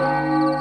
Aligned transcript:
Buenas 0.00 0.59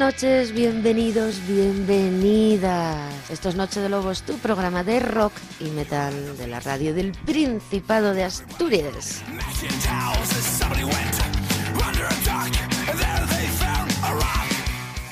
noches, 0.00 0.52
bienvenidos, 0.52 1.46
bienvenidas. 1.46 3.12
Esto 3.28 3.50
es 3.50 3.54
Noche 3.54 3.80
de 3.80 3.90
Lobos, 3.90 4.22
tu 4.22 4.38
programa 4.38 4.82
de 4.82 4.98
rock 4.98 5.34
y 5.60 5.64
metal 5.64 6.38
de 6.38 6.46
la 6.46 6.58
radio 6.58 6.94
del 6.94 7.12
Principado 7.12 8.14
de 8.14 8.24
Asturias. 8.24 9.22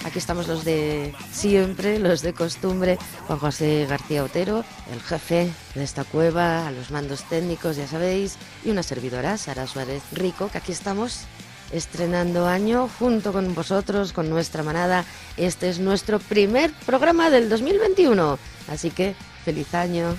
Aquí 0.06 0.19
estamos 0.19 0.48
los 0.48 0.64
de 0.64 1.14
siempre, 1.33 1.98
los 1.98 2.23
de 2.23 2.33
costumbre, 2.33 2.97
Juan 3.27 3.39
José 3.41 3.84
García 3.86 4.25
Otero, 4.25 4.64
el 4.91 5.02
jefe 5.02 5.50
de 5.75 5.84
esta 5.84 6.05
cueva, 6.05 6.66
a 6.66 6.70
los 6.70 6.91
mandos 6.91 7.25
técnicos, 7.25 7.77
ya 7.77 7.86
sabéis, 7.86 8.39
y 8.64 8.70
una 8.70 8.83
servidora, 8.83 9.36
Sara 9.36 9.66
Suárez 9.66 10.02
Rico, 10.12 10.48
que 10.48 10.56
aquí 10.56 10.73
estamos 10.73 11.27
estrenando 11.72 12.47
año 12.47 12.88
junto 12.98 13.33
con 13.33 13.55
vosotros, 13.55 14.12
con 14.12 14.30
nuestra 14.30 14.62
manada. 14.62 15.05
Este 15.36 15.69
es 15.69 15.78
nuestro 15.78 16.19
primer 16.19 16.72
programa 16.86 17.30
del 17.30 17.48
2021. 17.48 18.38
Así 18.69 18.91
que 18.91 19.14
feliz 19.44 19.74
año. 19.74 20.16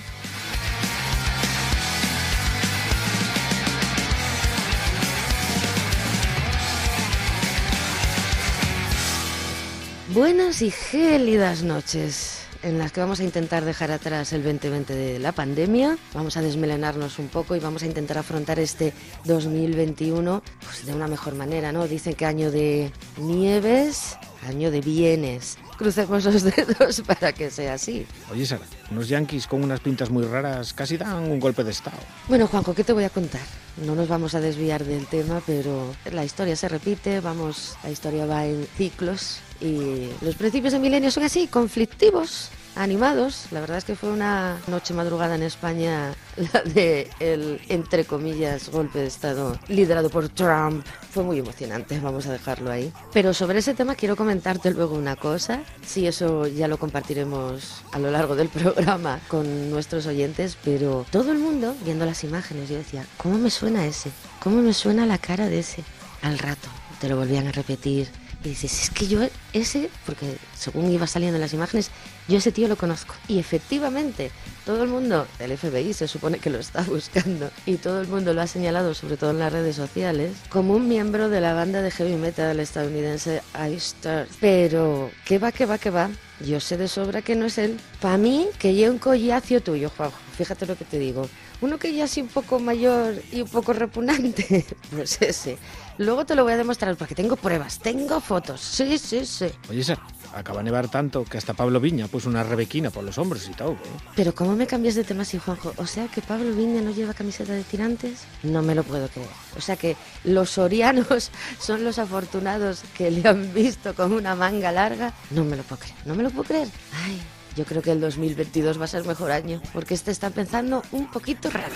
Buenas 10.12 10.60
y 10.60 10.72
gélidas 10.72 11.62
noches 11.62 12.39
en 12.62 12.78
las 12.78 12.92
que 12.92 13.00
vamos 13.00 13.20
a 13.20 13.24
intentar 13.24 13.64
dejar 13.64 13.90
atrás 13.90 14.32
el 14.32 14.42
2020 14.42 14.94
de 14.94 15.18
la 15.18 15.32
pandemia, 15.32 15.96
vamos 16.14 16.36
a 16.36 16.42
desmelenarnos 16.42 17.18
un 17.18 17.28
poco 17.28 17.56
y 17.56 17.60
vamos 17.60 17.82
a 17.82 17.86
intentar 17.86 18.18
afrontar 18.18 18.58
este 18.58 18.92
2021 19.24 20.42
pues, 20.64 20.86
de 20.86 20.94
una 20.94 21.06
mejor 21.06 21.34
manera, 21.34 21.72
¿no? 21.72 21.86
Dicen 21.88 22.14
que 22.14 22.26
año 22.26 22.50
de 22.50 22.92
nieves, 23.18 24.16
año 24.46 24.70
de 24.70 24.80
bienes. 24.80 25.58
Crucemos 25.78 26.24
los 26.24 26.42
dedos 26.42 27.02
para 27.06 27.32
que 27.32 27.50
sea 27.50 27.74
así. 27.74 28.06
Oye, 28.30 28.44
Sara, 28.44 28.64
unos 28.90 29.08
yanquis 29.08 29.46
con 29.46 29.62
unas 29.62 29.80
pintas 29.80 30.10
muy 30.10 30.24
raras 30.24 30.74
casi 30.74 30.96
dan 30.96 31.30
un 31.30 31.40
golpe 31.40 31.64
de 31.64 31.70
estado. 31.70 31.98
Bueno, 32.28 32.46
Juanjo, 32.46 32.74
¿qué 32.74 32.84
te 32.84 32.92
voy 32.92 33.04
a 33.04 33.10
contar? 33.10 33.40
No 33.84 33.94
nos 33.94 34.08
vamos 34.08 34.34
a 34.34 34.40
desviar 34.40 34.84
del 34.84 35.06
tema, 35.06 35.40
pero 35.46 35.94
la 36.12 36.24
historia 36.24 36.56
se 36.56 36.68
repite, 36.68 37.20
vamos, 37.20 37.76
la 37.82 37.90
historia 37.90 38.26
va 38.26 38.44
en 38.44 38.66
ciclos 38.76 39.38
y 39.60 40.08
los 40.22 40.34
principios 40.36 40.72
de 40.72 40.78
milenio 40.78 41.10
son 41.10 41.24
así, 41.24 41.46
conflictivos, 41.46 42.50
animados. 42.76 43.46
La 43.50 43.60
verdad 43.60 43.78
es 43.78 43.84
que 43.84 43.94
fue 43.94 44.10
una 44.10 44.58
noche 44.68 44.94
madrugada 44.94 45.34
en 45.34 45.42
España 45.42 46.14
la 46.52 46.62
de 46.62 47.08
el, 47.20 47.60
entre 47.68 48.04
comillas, 48.04 48.70
golpe 48.70 49.00
de 49.00 49.06
Estado 49.06 49.58
liderado 49.68 50.10
por 50.10 50.28
Trump. 50.28 50.84
Fue 51.10 51.22
muy 51.24 51.38
emocionante, 51.38 51.98
vamos 52.00 52.26
a 52.26 52.32
dejarlo 52.32 52.70
ahí. 52.70 52.92
Pero 53.12 53.34
sobre 53.34 53.58
ese 53.58 53.74
tema 53.74 53.94
quiero 53.94 54.16
comentarte 54.16 54.70
luego 54.70 54.94
una 54.94 55.16
cosa. 55.16 55.62
Sí, 55.84 56.06
eso 56.06 56.46
ya 56.46 56.68
lo 56.68 56.78
compartiremos 56.78 57.82
a 57.92 57.98
lo 57.98 58.10
largo 58.10 58.36
del 58.36 58.48
programa 58.50 59.20
con 59.28 59.70
nuestros 59.70 60.06
oyentes, 60.06 60.56
pero 60.64 61.04
todo 61.10 61.32
el 61.32 61.38
mundo 61.38 61.74
viendo 61.84 62.06
las 62.06 62.24
imágenes, 62.24 62.68
yo 62.68 62.76
decía, 62.76 63.04
¿cómo 63.16 63.38
me 63.38 63.50
suena 63.50 63.86
ese? 63.86 64.10
¿Cómo 64.42 64.62
me 64.62 64.72
suena 64.72 65.06
la 65.06 65.18
cara 65.18 65.48
de 65.48 65.60
ese? 65.60 65.84
Al 66.22 66.38
rato 66.38 66.68
te 67.00 67.08
lo 67.08 67.16
volvían 67.16 67.46
a 67.46 67.52
repetir 67.52 68.08
y 68.42 68.50
dices, 68.50 68.84
es 68.84 68.90
que 68.90 69.06
yo 69.06 69.20
ese, 69.52 69.90
porque 70.06 70.36
según 70.56 70.90
iba 70.90 71.06
saliendo 71.06 71.36
en 71.36 71.42
las 71.42 71.52
imágenes, 71.52 71.90
yo 72.26 72.38
ese 72.38 72.52
tío 72.52 72.68
lo 72.68 72.76
conozco. 72.76 73.14
Y 73.28 73.38
efectivamente, 73.38 74.30
todo 74.64 74.82
el 74.82 74.88
mundo, 74.88 75.26
el 75.38 75.56
FBI 75.56 75.92
se 75.92 76.08
supone 76.08 76.38
que 76.38 76.48
lo 76.48 76.58
está 76.58 76.82
buscando, 76.88 77.50
y 77.66 77.76
todo 77.76 78.00
el 78.00 78.08
mundo 78.08 78.32
lo 78.32 78.40
ha 78.40 78.46
señalado, 78.46 78.94
sobre 78.94 79.16
todo 79.16 79.32
en 79.32 79.40
las 79.40 79.52
redes 79.52 79.76
sociales, 79.76 80.32
como 80.48 80.74
un 80.74 80.88
miembro 80.88 81.28
de 81.28 81.40
la 81.40 81.52
banda 81.52 81.82
de 81.82 81.90
heavy 81.90 82.16
metal 82.16 82.58
estadounidense 82.60 83.42
Ice 83.70 83.94
Pero, 84.40 85.10
¿qué 85.26 85.38
va, 85.38 85.52
qué 85.52 85.66
va, 85.66 85.78
qué 85.78 85.90
va? 85.90 86.10
Yo 86.40 86.60
sé 86.60 86.78
de 86.78 86.88
sobra 86.88 87.20
que 87.20 87.36
no 87.36 87.44
es 87.44 87.58
él. 87.58 87.78
Para 88.00 88.16
mí, 88.16 88.46
que 88.58 88.72
lleve 88.72 88.90
un 88.90 88.98
collacio 88.98 89.62
tuyo, 89.62 89.90
Juanjo. 89.94 90.16
Fíjate 90.36 90.64
lo 90.64 90.76
que 90.76 90.86
te 90.86 90.98
digo. 90.98 91.28
Uno 91.60 91.78
que 91.78 91.92
ya 91.92 92.04
así 92.04 92.22
un 92.22 92.28
poco 92.28 92.58
mayor 92.58 93.14
y 93.30 93.42
un 93.42 93.48
poco 93.48 93.74
repugnante, 93.74 94.64
pues 94.90 95.20
ese. 95.20 95.58
Luego 96.00 96.24
te 96.24 96.34
lo 96.34 96.44
voy 96.44 96.54
a 96.54 96.56
demostrar 96.56 96.96
porque 96.96 97.14
tengo 97.14 97.36
pruebas, 97.36 97.78
tengo 97.78 98.22
fotos. 98.22 98.58
Sí, 98.62 98.96
sí, 98.96 99.26
sí. 99.26 99.48
Oye, 99.68 99.84
Sara, 99.84 100.00
acaba 100.34 100.60
de 100.60 100.64
nevar 100.64 100.88
tanto 100.88 101.26
que 101.26 101.36
hasta 101.36 101.52
Pablo 101.52 101.78
Viña 101.78 102.08
puso 102.08 102.30
una 102.30 102.42
rebequina 102.42 102.88
por 102.88 103.04
los 103.04 103.18
hombros 103.18 103.46
y 103.46 103.52
todo. 103.52 103.72
¿eh? 103.72 103.76
Pero 104.16 104.34
¿cómo 104.34 104.56
me 104.56 104.66
cambias 104.66 104.94
de 104.94 105.04
tema 105.04 105.22
así, 105.22 105.36
Juanjo? 105.36 105.74
O 105.76 105.86
sea 105.86 106.08
que 106.08 106.22
Pablo 106.22 106.54
Viña 106.54 106.80
no 106.80 106.90
lleva 106.90 107.12
camiseta 107.12 107.52
de 107.52 107.64
tirantes. 107.64 108.22
No 108.42 108.62
me 108.62 108.74
lo 108.74 108.82
puedo 108.82 109.08
creer. 109.08 109.28
O 109.58 109.60
sea 109.60 109.76
que 109.76 109.94
los 110.24 110.48
sorianos 110.48 111.30
son 111.58 111.84
los 111.84 111.98
afortunados 111.98 112.82
que 112.96 113.10
le 113.10 113.28
han 113.28 113.52
visto 113.52 113.94
con 113.94 114.14
una 114.14 114.34
manga 114.34 114.72
larga. 114.72 115.12
No 115.30 115.44
me 115.44 115.54
lo 115.54 115.64
puedo 115.64 115.82
creer. 115.82 115.96
No 116.06 116.14
me 116.14 116.22
lo 116.22 116.30
puedo 116.30 116.44
creer. 116.44 116.68
Ay, 117.04 117.20
yo 117.56 117.66
creo 117.66 117.82
que 117.82 117.92
el 117.92 118.00
2022 118.00 118.80
va 118.80 118.86
a 118.86 118.88
ser 118.88 119.04
mejor 119.04 119.32
año, 119.32 119.60
porque 119.74 119.92
este 119.92 120.12
está 120.12 120.30
pensando 120.30 120.82
un 120.92 121.10
poquito 121.10 121.50
raro. 121.50 121.74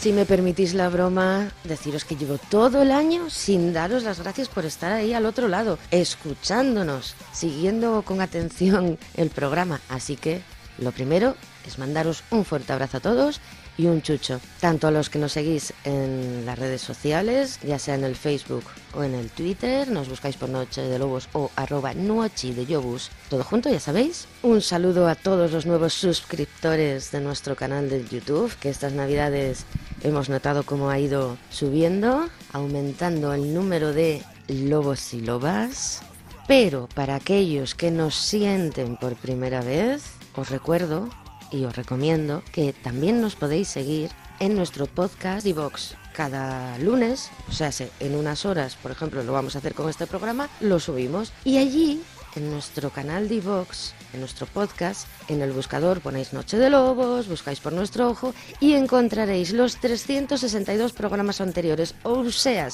Si 0.00 0.12
me 0.12 0.24
permitís 0.24 0.74
la 0.74 0.88
broma, 0.88 1.50
deciros 1.64 2.04
que 2.04 2.14
llevo 2.14 2.38
todo 2.38 2.82
el 2.82 2.92
año 2.92 3.28
sin 3.28 3.72
daros 3.72 4.04
las 4.04 4.20
gracias 4.20 4.48
por 4.48 4.64
estar 4.64 4.92
ahí 4.92 5.12
al 5.12 5.26
otro 5.26 5.48
lado, 5.48 5.78
escuchándonos, 5.90 7.16
siguiendo 7.32 8.02
con 8.02 8.20
atención 8.20 8.98
el 9.16 9.30
programa. 9.30 9.80
Así 9.88 10.14
que 10.16 10.42
lo 10.78 10.92
primero 10.92 11.34
es 11.66 11.80
mandaros 11.80 12.22
un 12.30 12.44
fuerte 12.44 12.72
abrazo 12.72 12.98
a 12.98 13.00
todos 13.00 13.40
y 13.78 13.86
un 13.86 14.02
chucho, 14.02 14.40
tanto 14.60 14.86
a 14.86 14.90
los 14.90 15.10
que 15.10 15.18
nos 15.18 15.32
seguís 15.32 15.72
en 15.84 16.44
las 16.46 16.58
redes 16.58 16.80
sociales, 16.80 17.58
ya 17.62 17.78
sea 17.78 17.94
en 17.94 18.04
el 18.04 18.16
Facebook 18.16 18.64
o 18.94 19.02
en 19.02 19.14
el 19.14 19.28
Twitter, 19.30 19.88
nos 19.88 20.08
buscáis 20.08 20.36
por 20.36 20.48
Noche 20.48 20.82
de 20.82 20.98
Lobos 20.98 21.28
o 21.32 21.50
arroba 21.56 21.92
de 21.94 22.66
Yobus, 22.66 23.10
todo 23.28 23.44
junto, 23.44 23.68
ya 23.68 23.80
sabéis. 23.80 24.26
Un 24.42 24.60
saludo 24.60 25.08
a 25.08 25.14
todos 25.14 25.52
los 25.52 25.66
nuevos 25.66 25.94
suscriptores 25.94 27.10
de 27.10 27.20
nuestro 27.20 27.56
canal 27.56 27.88
de 27.90 28.04
YouTube, 28.04 28.54
que 28.58 28.70
estas 28.70 28.92
navidades 28.92 29.64
hemos 30.02 30.28
notado 30.28 30.62
cómo 30.62 30.90
ha 30.90 30.98
ido 30.98 31.36
subiendo, 31.50 32.28
aumentando 32.52 33.32
el 33.32 33.52
número 33.52 33.92
de 33.92 34.22
lobos 34.48 35.12
y 35.14 35.20
lobas. 35.20 36.02
Pero 36.46 36.88
para 36.94 37.16
aquellos 37.16 37.74
que 37.74 37.90
nos 37.90 38.14
sienten 38.14 38.96
por 38.96 39.16
primera 39.16 39.62
vez, 39.62 40.04
os 40.36 40.48
recuerdo 40.50 41.08
y 41.50 41.64
os 41.64 41.76
recomiendo 41.76 42.42
que 42.52 42.72
también 42.72 43.20
nos 43.20 43.36
podéis 43.36 43.68
seguir 43.68 44.10
en 44.40 44.56
nuestro 44.56 44.86
podcast 44.86 45.46
Vox. 45.52 45.96
Cada 46.14 46.78
lunes, 46.78 47.30
o 47.48 47.52
sea, 47.52 47.70
en 48.00 48.14
unas 48.14 48.46
horas, 48.46 48.76
por 48.76 48.90
ejemplo, 48.90 49.22
lo 49.22 49.32
vamos 49.32 49.54
a 49.54 49.58
hacer 49.58 49.74
con 49.74 49.88
este 49.88 50.06
programa, 50.06 50.48
lo 50.60 50.80
subimos. 50.80 51.32
Y 51.44 51.58
allí 51.58 52.02
en 52.36 52.50
nuestro 52.50 52.90
canal 52.90 53.28
de 53.28 53.40
Vox, 53.40 53.94
en 54.16 54.20
nuestro 54.20 54.46
podcast, 54.46 55.06
en 55.28 55.42
el 55.42 55.52
buscador 55.52 56.00
ponéis 56.00 56.32
Noche 56.32 56.56
de 56.56 56.70
Lobos, 56.70 57.28
buscáis 57.28 57.60
por 57.60 57.72
nuestro 57.72 58.08
ojo 58.08 58.34
y 58.60 58.72
encontraréis 58.72 59.52
los 59.52 59.76
362 59.76 60.92
programas 60.92 61.40
anteriores, 61.40 61.94
o 62.02 62.28
sea, 62.30 62.68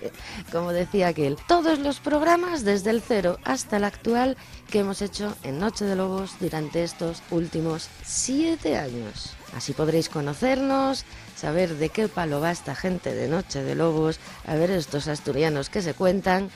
como 0.52 0.72
decía 0.72 1.08
aquel, 1.08 1.36
todos 1.46 1.78
los 1.78 2.00
programas 2.00 2.64
desde 2.64 2.90
el 2.90 3.00
cero 3.00 3.38
hasta 3.44 3.76
el 3.76 3.84
actual 3.84 4.36
que 4.70 4.80
hemos 4.80 5.00
hecho 5.00 5.34
en 5.44 5.60
Noche 5.60 5.84
de 5.84 5.96
Lobos 5.96 6.32
durante 6.40 6.82
estos 6.82 7.22
últimos 7.30 7.88
siete 8.04 8.76
años. 8.76 9.34
Así 9.56 9.72
podréis 9.72 10.08
conocernos, 10.08 11.04
saber 11.36 11.76
de 11.76 11.88
qué 11.88 12.08
palo 12.08 12.40
va 12.40 12.50
esta 12.50 12.74
gente 12.74 13.14
de 13.14 13.28
Noche 13.28 13.62
de 13.62 13.74
Lobos, 13.74 14.18
a 14.46 14.56
ver 14.56 14.72
estos 14.72 15.08
asturianos 15.08 15.70
que 15.70 15.80
se 15.80 15.94
cuentan. 15.94 16.50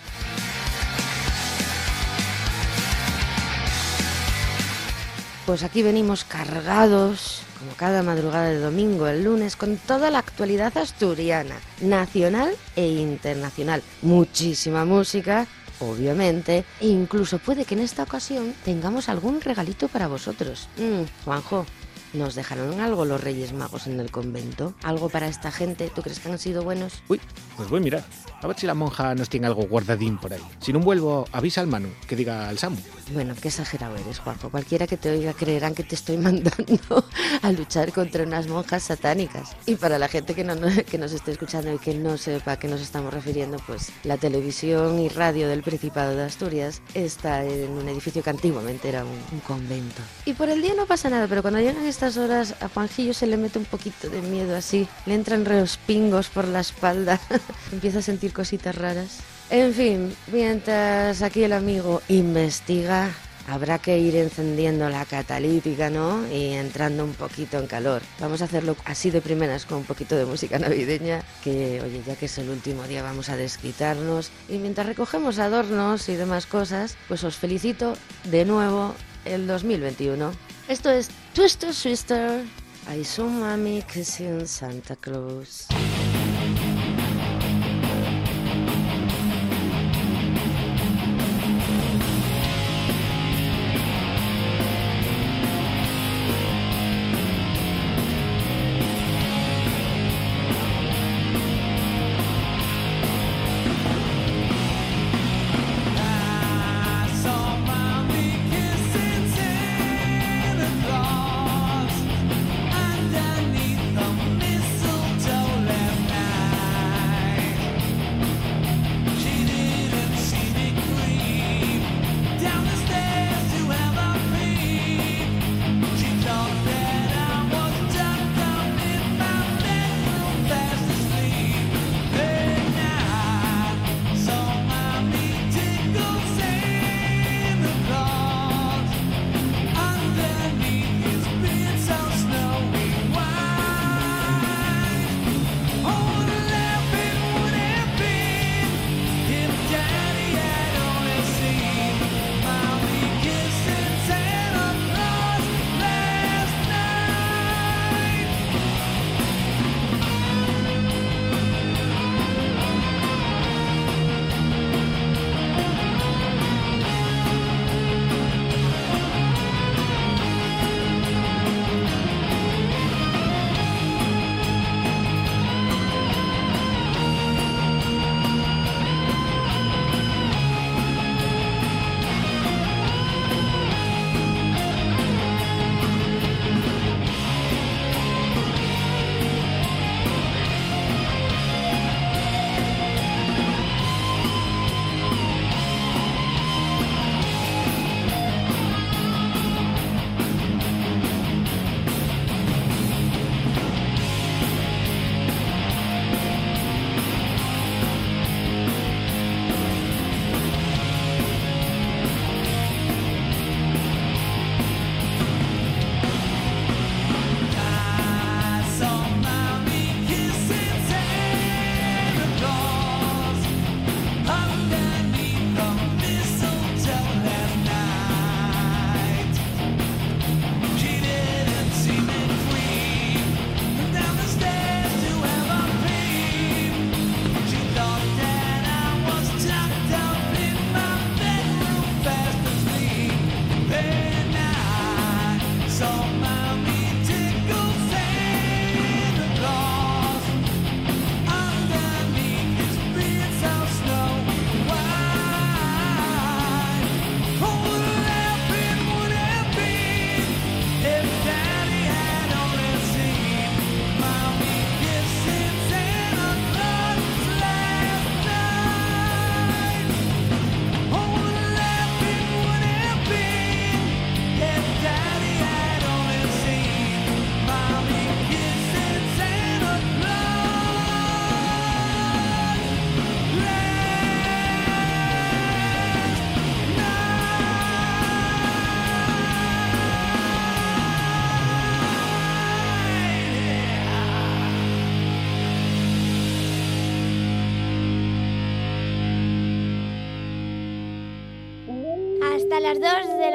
Pues 5.46 5.64
aquí 5.64 5.82
venimos 5.82 6.24
cargados, 6.24 7.42
como 7.58 7.72
cada 7.72 8.04
madrugada 8.04 8.50
de 8.50 8.60
domingo, 8.60 9.08
el 9.08 9.24
lunes, 9.24 9.56
con 9.56 9.76
toda 9.76 10.08
la 10.10 10.20
actualidad 10.20 10.76
asturiana, 10.78 11.56
nacional 11.80 12.54
e 12.76 12.86
internacional. 12.86 13.82
Muchísima 14.02 14.84
música, 14.84 15.48
obviamente, 15.80 16.64
e 16.80 16.86
incluso 16.86 17.40
puede 17.40 17.64
que 17.64 17.74
en 17.74 17.80
esta 17.80 18.04
ocasión 18.04 18.54
tengamos 18.64 19.08
algún 19.08 19.40
regalito 19.40 19.88
para 19.88 20.06
vosotros. 20.06 20.68
Mm, 20.76 21.24
Juanjo, 21.24 21.66
¿Nos 22.12 22.34
dejaron 22.34 22.78
algo 22.80 23.06
los 23.06 23.22
Reyes 23.22 23.54
Magos 23.54 23.86
en 23.86 23.98
el 23.98 24.10
convento? 24.10 24.74
¿Algo 24.82 25.08
para 25.08 25.28
esta 25.28 25.50
gente? 25.50 25.88
¿Tú 25.88 26.02
crees 26.02 26.20
que 26.20 26.28
han 26.28 26.38
sido 26.38 26.62
buenos? 26.62 27.02
Uy, 27.08 27.18
pues 27.56 27.70
voy 27.70 27.80
a 27.80 27.82
mirar. 27.82 28.04
A 28.42 28.46
ver 28.46 28.58
si 28.58 28.66
la 28.66 28.74
monja 28.74 29.14
nos 29.14 29.30
tiene 29.30 29.46
algo 29.46 29.62
guardadín 29.62 30.18
por 30.18 30.30
ahí. 30.30 30.42
Si 30.60 30.74
no 30.74 30.80
vuelvo, 30.80 31.26
avisa 31.32 31.62
al 31.62 31.68
Manu, 31.68 31.88
que 32.06 32.14
diga 32.14 32.50
al 32.50 32.58
Samu. 32.58 32.76
Bueno, 33.10 33.34
qué 33.40 33.48
exagerado 33.48 33.96
eres, 33.96 34.18
Juanjo. 34.18 34.50
Cualquiera 34.50 34.86
que 34.86 34.96
te 34.96 35.10
oiga 35.10 35.32
creerán 35.32 35.74
que 35.74 35.82
te 35.82 35.94
estoy 35.94 36.16
mandando 36.18 37.04
a 37.42 37.52
luchar 37.52 37.92
contra 37.92 38.24
unas 38.24 38.46
monjas 38.48 38.84
satánicas. 38.84 39.56
Y 39.66 39.76
para 39.76 39.98
la 39.98 40.08
gente 40.08 40.34
que, 40.34 40.44
no, 40.44 40.54
que 40.90 40.98
nos 40.98 41.12
esté 41.12 41.32
escuchando 41.32 41.72
y 41.72 41.78
que 41.78 41.94
no 41.94 42.16
sepa 42.16 42.52
a 42.52 42.58
qué 42.58 42.68
nos 42.68 42.80
estamos 42.80 43.12
refiriendo, 43.12 43.58
pues 43.66 43.90
la 44.04 44.16
televisión 44.16 44.98
y 44.98 45.08
radio 45.08 45.48
del 45.48 45.62
Principado 45.62 46.16
de 46.16 46.24
Asturias 46.24 46.82
está 46.94 47.44
en 47.44 47.70
un 47.70 47.88
edificio 47.88 48.22
que 48.22 48.30
antiguamente 48.30 48.88
era 48.88 49.04
un, 49.04 49.40
convento. 49.46 50.02
Y 50.24 50.34
por 50.34 50.48
el 50.48 50.62
día 50.62 50.74
no 50.74 50.86
pasa 50.86 51.10
nada, 51.10 51.26
pero 51.26 51.42
cuando 51.42 51.60
llegan 51.60 51.84
estas 51.84 52.16
horas 52.16 52.54
a 52.60 52.68
Juanjillo 52.68 53.12
se 53.12 53.26
le 53.26 53.36
mete 53.36 53.58
un 53.58 53.64
poquito 53.64 54.08
de 54.08 54.22
miedo 54.22 54.56
así. 54.56 54.86
Le 55.06 55.14
entran 55.14 55.44
pingos 55.86 56.28
por 56.28 56.46
la 56.46 56.60
espalda. 56.60 57.20
Empieza 57.72 57.98
a 57.98 58.02
sentir 58.02 58.32
cositas 58.32 58.74
raras. 58.74 59.18
En 59.52 59.74
fin, 59.74 60.16
mientras 60.32 61.20
aquí 61.20 61.44
el 61.44 61.52
amigo 61.52 62.00
investiga, 62.08 63.10
habrá 63.46 63.78
que 63.78 63.98
ir 63.98 64.16
encendiendo 64.16 64.88
la 64.88 65.04
catalítica, 65.04 65.90
¿no? 65.90 66.26
Y 66.32 66.54
entrando 66.54 67.04
un 67.04 67.12
poquito 67.12 67.58
en 67.58 67.66
calor. 67.66 68.00
Vamos 68.18 68.40
a 68.40 68.46
hacerlo 68.46 68.76
así 68.86 69.10
de 69.10 69.20
primeras 69.20 69.66
con 69.66 69.76
un 69.76 69.84
poquito 69.84 70.16
de 70.16 70.24
música 70.24 70.58
navideña, 70.58 71.22
que 71.44 71.82
oye, 71.82 72.02
ya 72.06 72.16
que 72.16 72.24
es 72.24 72.38
el 72.38 72.48
último 72.48 72.84
día 72.84 73.02
vamos 73.02 73.28
a 73.28 73.36
desquitarnos. 73.36 74.30
Y 74.48 74.56
mientras 74.56 74.86
recogemos 74.86 75.38
adornos 75.38 76.08
y 76.08 76.16
demás 76.16 76.46
cosas, 76.46 76.96
pues 77.06 77.22
os 77.22 77.36
felicito 77.36 77.92
de 78.30 78.46
nuevo 78.46 78.94
el 79.26 79.46
2021. 79.46 80.32
Esto 80.68 80.88
es 80.88 81.10
Twister 81.34 81.74
Twister. 81.74 82.42
I 82.90 83.04
saw 83.04 83.28
mommy 83.28 83.82
kissing 83.82 84.46
Santa 84.46 84.96
Claus. 84.96 85.66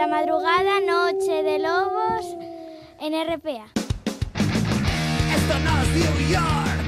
Madrugada, 0.07 0.79
Noche 0.79 1.43
de 1.43 1.59
Lobos 1.59 2.25
en 3.01 3.13
RPA. 3.13 3.65
Esto 5.35 5.59
no 5.65 5.81
es 5.81 5.89
New 5.95 6.17
York, 6.29 6.81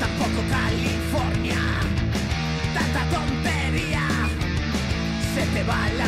tampoco 0.00 0.40
California. 0.50 1.60
Tanta 2.74 3.02
tontería, 3.10 4.08
te 5.54 5.62
va 5.64 5.88
la 5.98 6.01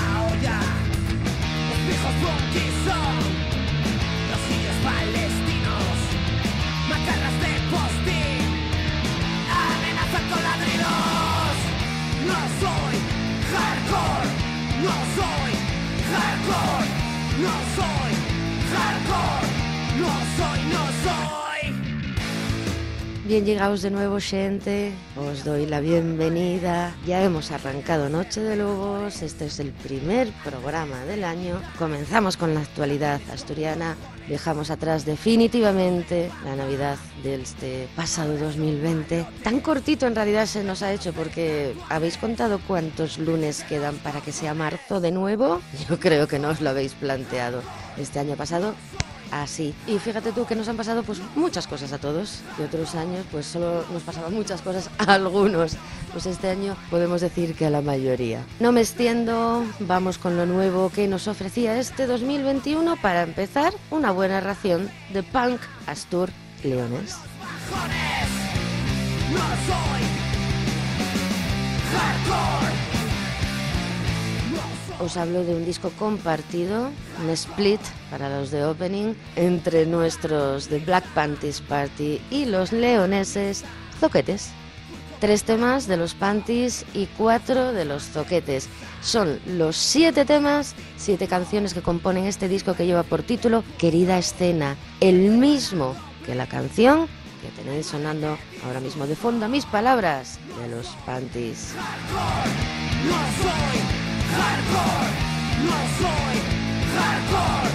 Bien 23.34 23.46
llegados 23.46 23.82
de 23.82 23.90
nuevo, 23.90 24.20
gente. 24.20 24.92
Os 25.16 25.42
doy 25.42 25.66
la 25.66 25.80
bienvenida. 25.80 26.94
Ya 27.04 27.20
hemos 27.20 27.50
arrancado 27.50 28.08
Noche 28.08 28.40
de 28.40 28.54
Lobos. 28.54 29.22
Este 29.22 29.46
es 29.46 29.58
el 29.58 29.72
primer 29.72 30.30
programa 30.44 31.04
del 31.06 31.24
año. 31.24 31.60
Comenzamos 31.76 32.36
con 32.36 32.54
la 32.54 32.60
actualidad 32.60 33.20
asturiana. 33.32 33.96
Dejamos 34.28 34.70
atrás 34.70 35.04
definitivamente 35.04 36.30
la 36.44 36.54
Navidad 36.54 36.96
de 37.24 37.42
este 37.42 37.88
pasado 37.96 38.38
2020. 38.38 39.26
Tan 39.42 39.58
cortito 39.58 40.06
en 40.06 40.14
realidad 40.14 40.46
se 40.46 40.62
nos 40.62 40.82
ha 40.82 40.92
hecho 40.92 41.12
porque 41.12 41.74
¿habéis 41.88 42.18
contado 42.18 42.60
cuántos 42.68 43.18
lunes 43.18 43.64
quedan 43.64 43.96
para 43.96 44.20
que 44.20 44.30
sea 44.30 44.54
marzo 44.54 45.00
de 45.00 45.10
nuevo? 45.10 45.60
Yo 45.88 45.98
creo 45.98 46.28
que 46.28 46.38
no 46.38 46.50
os 46.50 46.60
lo 46.60 46.70
habéis 46.70 46.92
planteado. 46.92 47.62
Este 47.98 48.20
año 48.20 48.36
pasado 48.36 48.74
así. 49.42 49.74
Y 49.86 49.98
fíjate 49.98 50.32
tú 50.32 50.46
que 50.46 50.54
nos 50.54 50.68
han 50.68 50.76
pasado 50.76 51.02
pues 51.02 51.20
muchas 51.34 51.66
cosas 51.66 51.92
a 51.92 51.98
todos. 51.98 52.40
Y 52.58 52.62
otros 52.62 52.94
años 52.94 53.24
pues 53.30 53.46
solo 53.46 53.84
nos 53.92 54.02
pasaban 54.02 54.34
muchas 54.34 54.62
cosas 54.62 54.90
a 54.98 55.14
algunos. 55.14 55.76
Pues 56.12 56.26
este 56.26 56.48
año 56.50 56.76
podemos 56.90 57.20
decir 57.20 57.54
que 57.54 57.66
a 57.66 57.70
la 57.70 57.80
mayoría. 57.80 58.44
No 58.60 58.72
me 58.72 58.80
extiendo, 58.80 59.64
vamos 59.80 60.18
con 60.18 60.36
lo 60.36 60.46
nuevo 60.46 60.90
que 60.90 61.08
nos 61.08 61.28
ofrecía 61.28 61.78
este 61.78 62.06
2021 62.06 62.96
para 62.96 63.22
empezar 63.22 63.74
una 63.90 64.10
buena 64.12 64.40
ración 64.40 64.90
de 65.12 65.22
punk 65.22 65.60
Astur 65.86 66.30
Leones. 66.62 67.16
Hardcore. 71.94 73.03
Os 75.00 75.16
hablo 75.16 75.42
de 75.42 75.54
un 75.54 75.64
disco 75.64 75.90
compartido, 75.98 76.90
un 77.22 77.30
split 77.30 77.80
para 78.10 78.28
los 78.28 78.50
de 78.50 78.64
opening, 78.64 79.14
entre 79.34 79.86
nuestros 79.86 80.68
The 80.68 80.78
Black 80.78 81.04
Panties 81.14 81.60
Party 81.60 82.20
y 82.30 82.44
los 82.44 82.72
leoneses 82.72 83.64
Zoquetes. 83.98 84.50
Tres 85.20 85.42
temas 85.42 85.88
de 85.88 85.96
los 85.96 86.14
Panties 86.14 86.84
y 86.94 87.06
cuatro 87.06 87.72
de 87.72 87.84
los 87.84 88.04
Zoquetes. 88.04 88.68
Son 89.02 89.40
los 89.46 89.76
siete 89.76 90.24
temas, 90.24 90.74
siete 90.96 91.26
canciones 91.26 91.74
que 91.74 91.82
componen 91.82 92.26
este 92.26 92.48
disco 92.48 92.74
que 92.74 92.86
lleva 92.86 93.02
por 93.02 93.22
título 93.22 93.64
Querida 93.78 94.18
Escena, 94.18 94.76
el 95.00 95.30
mismo 95.30 95.96
que 96.24 96.34
la 96.34 96.46
canción 96.46 97.08
que 97.42 97.62
tenéis 97.62 97.86
sonando 97.86 98.38
ahora 98.64 98.80
mismo 98.80 99.06
de 99.06 99.16
fondo, 99.16 99.48
mis 99.48 99.66
palabras 99.66 100.38
de 100.62 100.68
los 100.68 100.86
Panties. 101.04 101.74
No 103.06 103.18
soy 103.42 104.03
hardcore, 104.38 105.10
no 105.68 105.78
soy 106.00 106.36
hardcore, 106.96 107.72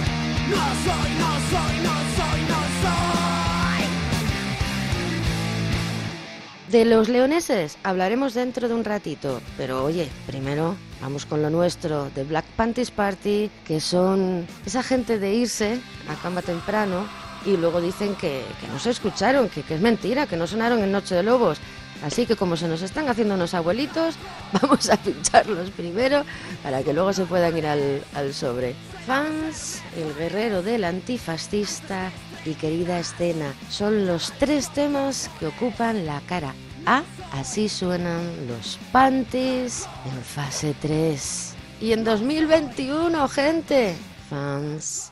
no 0.54 0.64
soy, 0.84 1.10
no 1.22 1.30
soy, 1.50 1.74
no 1.86 1.94
soy, 2.16 2.40
no 2.48 2.60
soy. 2.82 3.00
De 6.70 6.84
los 6.84 7.08
leoneses 7.08 7.78
hablaremos 7.82 8.34
dentro 8.34 8.68
de 8.68 8.74
un 8.74 8.84
ratito, 8.84 9.40
pero 9.56 9.84
oye, 9.84 10.08
primero 10.26 10.76
vamos 11.00 11.26
con 11.26 11.42
lo 11.42 11.50
nuestro, 11.50 12.10
de 12.14 12.22
Black 12.22 12.44
Panties 12.56 12.92
Party, 12.92 13.50
que 13.64 13.80
son 13.80 14.46
esa 14.64 14.82
gente 14.84 15.18
de 15.18 15.34
irse 15.34 15.80
a 16.08 16.14
cama 16.22 16.42
temprano 16.42 17.08
y 17.44 17.56
luego 17.56 17.80
dicen 17.80 18.14
que, 18.14 18.44
que 18.60 18.68
no 18.68 18.78
se 18.78 18.90
escucharon, 18.90 19.48
que, 19.48 19.62
que 19.62 19.74
es 19.74 19.80
mentira, 19.80 20.26
que 20.26 20.36
no 20.36 20.46
sonaron 20.46 20.80
en 20.80 20.92
Noche 20.92 21.14
de 21.16 21.22
Lobos. 21.22 21.58
Así 22.02 22.26
que 22.26 22.36
como 22.36 22.56
se 22.56 22.68
nos 22.68 22.82
están 22.82 23.08
haciendo 23.08 23.34
unos 23.34 23.54
abuelitos, 23.54 24.14
vamos 24.60 24.88
a 24.88 24.96
pincharlos 24.96 25.70
primero 25.70 26.24
para 26.62 26.82
que 26.82 26.92
luego 26.92 27.12
se 27.12 27.24
puedan 27.24 27.56
ir 27.56 27.66
al, 27.66 28.34
sobre. 28.34 28.74
Fans, 29.06 29.82
el 29.96 30.14
guerrero 30.14 30.62
del 30.62 30.84
antifascista 30.84 32.10
y 32.44 32.54
querida 32.54 32.98
escena 32.98 33.52
son 33.68 34.06
los 34.06 34.32
tres 34.38 34.72
temas 34.72 35.30
que 35.38 35.46
ocupan 35.46 36.06
la 36.06 36.20
cara 36.22 36.54
A. 36.86 37.02
Así 37.32 37.68
suenan 37.68 38.48
los 38.48 38.78
panties 38.92 39.86
en 40.06 40.22
fase 40.22 40.74
3. 40.80 41.54
Y 41.80 41.92
en 41.92 42.04
2021, 42.04 43.28
gente. 43.28 43.94
Fans, 44.28 45.10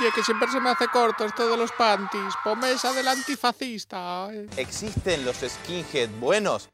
Oye, 0.00 0.10
que 0.14 0.22
siempre 0.22 0.48
se 0.50 0.60
me 0.60 0.70
hace 0.70 0.86
corto 0.88 1.24
esto 1.24 1.48
de 1.48 1.56
los 1.56 1.72
panties. 1.72 2.34
Ponme 2.44 2.70
esa 2.70 2.92
del 2.92 3.08
antifascista. 3.08 4.28
eh. 4.32 4.46
¿Existen 4.56 5.24
los 5.24 5.36
skinhead 5.38 6.08
buenos? 6.20 6.68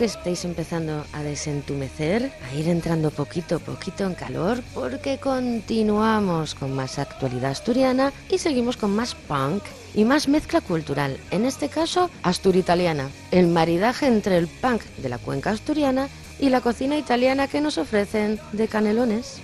Que 0.00 0.06
estéis 0.06 0.46
empezando 0.46 1.04
a 1.12 1.22
desentumecer, 1.22 2.32
a 2.48 2.54
ir 2.54 2.70
entrando 2.70 3.10
poquito 3.10 3.56
a 3.56 3.58
poquito 3.58 4.04
en 4.04 4.14
calor, 4.14 4.62
porque 4.72 5.18
continuamos 5.18 6.54
con 6.54 6.72
más 6.74 6.98
actualidad 6.98 7.50
asturiana 7.50 8.10
y 8.30 8.38
seguimos 8.38 8.78
con 8.78 8.96
más 8.96 9.14
punk 9.14 9.62
y 9.92 10.06
más 10.06 10.26
mezcla 10.26 10.62
cultural, 10.62 11.18
en 11.30 11.44
este 11.44 11.68
caso 11.68 12.08
asturitaliana, 12.22 13.10
el 13.30 13.48
maridaje 13.48 14.06
entre 14.06 14.38
el 14.38 14.48
punk 14.48 14.80
de 14.96 15.10
la 15.10 15.18
cuenca 15.18 15.50
asturiana 15.50 16.08
y 16.38 16.48
la 16.48 16.62
cocina 16.62 16.96
italiana 16.96 17.46
que 17.46 17.60
nos 17.60 17.76
ofrecen 17.76 18.40
de 18.52 18.68
canelones. 18.68 19.38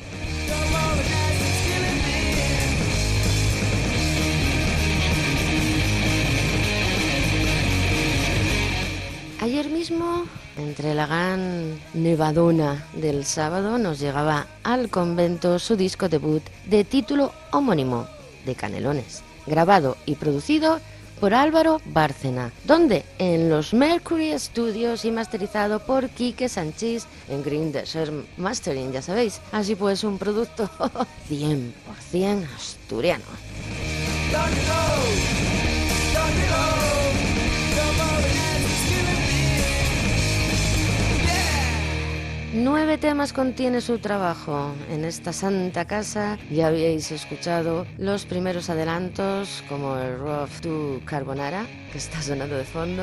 Ayer 9.47 9.71
mismo, 9.71 10.27
entre 10.59 10.93
la 10.93 11.07
gran 11.07 11.81
nevadona 11.95 12.85
del 12.95 13.25
sábado, 13.25 13.79
nos 13.79 14.01
llegaba 14.01 14.49
al 14.65 14.91
convento 14.91 15.61
su 15.61 15.77
disco 15.77 16.09
debut 16.09 16.43
de 16.65 16.83
título 16.83 17.31
homónimo, 17.53 18.09
de 18.45 18.57
Canelones, 18.57 19.23
grabado 19.47 19.97
y 20.05 20.17
producido 20.17 20.81
por 21.21 21.33
Álvaro 21.33 21.81
Bárcena, 21.85 22.51
donde 22.65 23.05
en 23.21 23.49
los 23.49 23.73
Mercury 23.73 24.37
Studios 24.37 25.05
y 25.05 25.13
masterizado 25.13 25.79
por 25.79 26.09
Quique 26.09 26.49
Sanchís 26.49 27.07
en 27.29 27.45
Green 27.45 27.71
Desert 27.71 28.13
Mastering, 28.39 28.91
ya 28.91 29.01
sabéis. 29.01 29.41
Así 29.53 29.77
pues, 29.77 30.03
un 30.03 30.19
producto 30.19 30.69
100% 31.31 32.49
asturiano. 32.57 33.23
Nueve 42.59 42.97
temas 42.97 43.35
contiene 43.35 43.83
su 43.83 43.99
trabajo. 43.99 44.73
En 44.91 45.05
esta 45.05 45.35
santa 45.35 45.85
casa 45.85 46.39
ya 46.51 46.69
habíais 46.69 47.13
escuchado 47.13 47.87
los 47.99 48.25
primeros 48.25 48.71
adelantos 48.71 49.63
como 49.69 49.99
el 49.99 50.19
Rough 50.19 50.63
to 50.63 51.03
Carbonara, 51.05 51.67
que 51.93 51.99
está 51.99 52.23
sonando 52.23 52.57
de 52.57 52.65
fondo, 52.65 53.03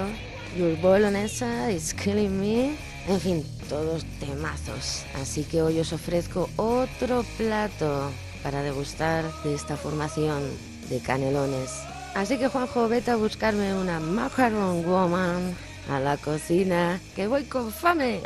Your 0.57 0.75
Bolognese 0.81 1.71
is 1.71 1.93
Killing 1.93 2.41
Me, 2.41 2.75
en 3.07 3.19
fin, 3.19 3.45
todos 3.69 4.03
temazos. 4.19 5.05
Así 5.21 5.43
que 5.43 5.61
hoy 5.61 5.79
os 5.79 5.93
ofrezco 5.93 6.49
otro 6.55 7.23
plato 7.37 8.09
para 8.41 8.63
degustar 8.63 9.23
de 9.43 9.53
esta 9.53 9.77
formación 9.77 10.41
de 10.89 10.97
canelones. 10.99 11.83
Así 12.15 12.39
que 12.39 12.47
Juanjo, 12.47 12.87
vete 12.87 13.11
a 13.11 13.17
buscarme 13.17 13.75
una 13.75 13.99
macaron 13.99 14.83
woman 14.83 15.55
a 15.91 15.99
la 15.99 16.17
cocina, 16.17 16.99
que 17.15 17.27
voy 17.27 17.43
con 17.43 17.71
fame. 17.71 18.19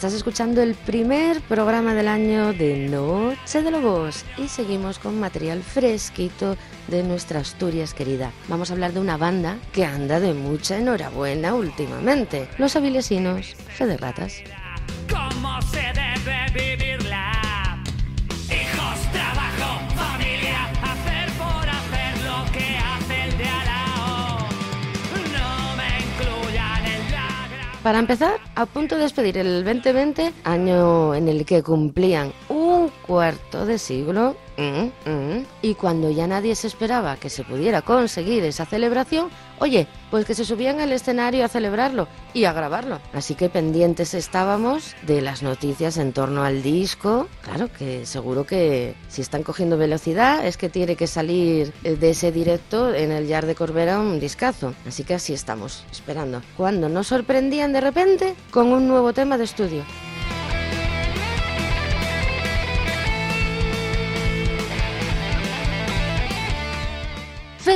Estás 0.00 0.14
escuchando 0.14 0.62
el 0.62 0.76
primer 0.76 1.42
programa 1.42 1.92
del 1.92 2.08
año 2.08 2.54
de 2.54 2.88
Noche 2.88 3.62
de 3.62 3.70
Lobos 3.70 4.24
y 4.38 4.48
seguimos 4.48 4.98
con 4.98 5.20
material 5.20 5.62
fresquito 5.62 6.56
de 6.88 7.02
nuestra 7.02 7.40
Asturias 7.40 7.92
querida. 7.92 8.32
Vamos 8.48 8.70
a 8.70 8.72
hablar 8.72 8.94
de 8.94 9.00
una 9.00 9.18
banda 9.18 9.58
que 9.74 9.84
anda 9.84 10.18
de 10.18 10.32
mucha 10.32 10.78
enhorabuena 10.78 11.52
últimamente, 11.52 12.48
los 12.56 12.76
avilesinos 12.76 13.54
Fede 13.68 13.98
Ratas. 13.98 14.36
¿Cómo 15.10 15.60
se 15.60 15.92
debe 15.92 16.46
vivirla? 16.54 17.82
Hijos, 18.48 19.12
trabajo, 19.12 19.86
familia, 19.96 20.64
hacer 20.80 21.30
por 21.32 21.68
hacer 21.68 22.24
lo 22.24 22.50
que 22.52 22.78
hace 22.78 23.24
el 23.24 23.36
de 23.36 23.44
al 23.44 23.66
lado. 23.66 24.38
No 25.30 25.76
me 25.76 25.98
incluyan 26.00 26.86
en 26.86 27.10
la 27.10 27.48
gran... 27.50 27.82
Para 27.82 27.98
empezar, 27.98 28.39
a 28.60 28.66
punto 28.66 28.96
de 28.96 29.02
despedir 29.04 29.38
el 29.38 29.64
2020, 29.64 30.34
año 30.44 31.14
en 31.14 31.28
el 31.28 31.46
que 31.46 31.62
cumplían 31.62 32.30
cuarto 33.10 33.66
de 33.66 33.76
siglo, 33.76 34.36
mm, 34.56 35.10
mm, 35.10 35.46
y 35.62 35.74
cuando 35.74 36.12
ya 36.12 36.28
nadie 36.28 36.54
se 36.54 36.68
esperaba 36.68 37.16
que 37.16 37.28
se 37.28 37.42
pudiera 37.42 37.82
conseguir 37.82 38.44
esa 38.44 38.66
celebración, 38.66 39.30
oye, 39.58 39.88
pues 40.12 40.24
que 40.24 40.36
se 40.36 40.44
subían 40.44 40.78
al 40.78 40.92
escenario 40.92 41.44
a 41.44 41.48
celebrarlo 41.48 42.06
y 42.34 42.44
a 42.44 42.52
grabarlo. 42.52 43.00
Así 43.12 43.34
que 43.34 43.48
pendientes 43.48 44.14
estábamos 44.14 44.94
de 45.02 45.22
las 45.22 45.42
noticias 45.42 45.96
en 45.96 46.12
torno 46.12 46.44
al 46.44 46.62
disco. 46.62 47.26
Claro 47.42 47.68
que 47.76 48.06
seguro 48.06 48.46
que 48.46 48.94
si 49.08 49.22
están 49.22 49.42
cogiendo 49.42 49.76
velocidad 49.76 50.46
es 50.46 50.56
que 50.56 50.68
tiene 50.68 50.94
que 50.94 51.08
salir 51.08 51.72
de 51.82 52.10
ese 52.10 52.30
directo 52.30 52.94
en 52.94 53.10
el 53.10 53.26
Yard 53.26 53.48
de 53.48 53.56
Corbera 53.56 53.98
un 53.98 54.20
discazo. 54.20 54.72
Así 54.86 55.02
que 55.02 55.14
así 55.14 55.32
estamos, 55.32 55.82
esperando. 55.90 56.42
Cuando 56.56 56.88
nos 56.88 57.08
sorprendían 57.08 57.72
de 57.72 57.80
repente 57.80 58.36
con 58.52 58.68
un 58.68 58.86
nuevo 58.86 59.12
tema 59.12 59.36
de 59.36 59.44
estudio. 59.44 59.82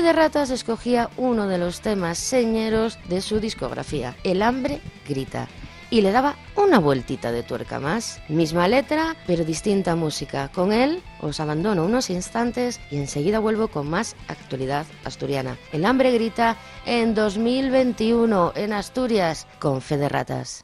Fede 0.05 0.13
Ratas 0.13 0.51
escogía 0.51 1.09
uno 1.17 1.49
de 1.49 1.57
los 1.57 1.81
temas 1.81 2.19
señeros 2.19 2.99
de 3.09 3.23
su 3.23 3.41
discografía, 3.41 4.15
El 4.23 4.43
hambre 4.43 4.83
grita, 5.09 5.49
y 5.89 6.03
le 6.03 6.13
daba 6.13 6.37
una 6.57 6.79
vueltita 6.79 7.33
de 7.33 7.43
tuerca 7.43 7.81
más. 7.81 8.21
Misma 8.29 8.69
letra, 8.69 9.17
pero 9.27 9.47
distinta 9.47 9.97
música. 9.97 10.51
Con 10.53 10.75
él 10.75 11.03
os 11.23 11.41
abandono 11.41 11.87
unos 11.87 12.11
instantes 12.11 12.81
y 12.91 12.99
enseguida 12.99 13.39
vuelvo 13.39 13.69
con 13.69 13.89
más 13.89 14.15
actualidad 14.29 14.85
asturiana. 15.05 15.57
El 15.73 15.87
hambre 15.87 16.13
grita 16.13 16.59
en 16.85 17.15
2021 17.15 18.53
en 18.57 18.75
Asturias 18.75 19.47
con 19.59 19.81
Fede 19.81 20.11
Ratas. 20.11 20.63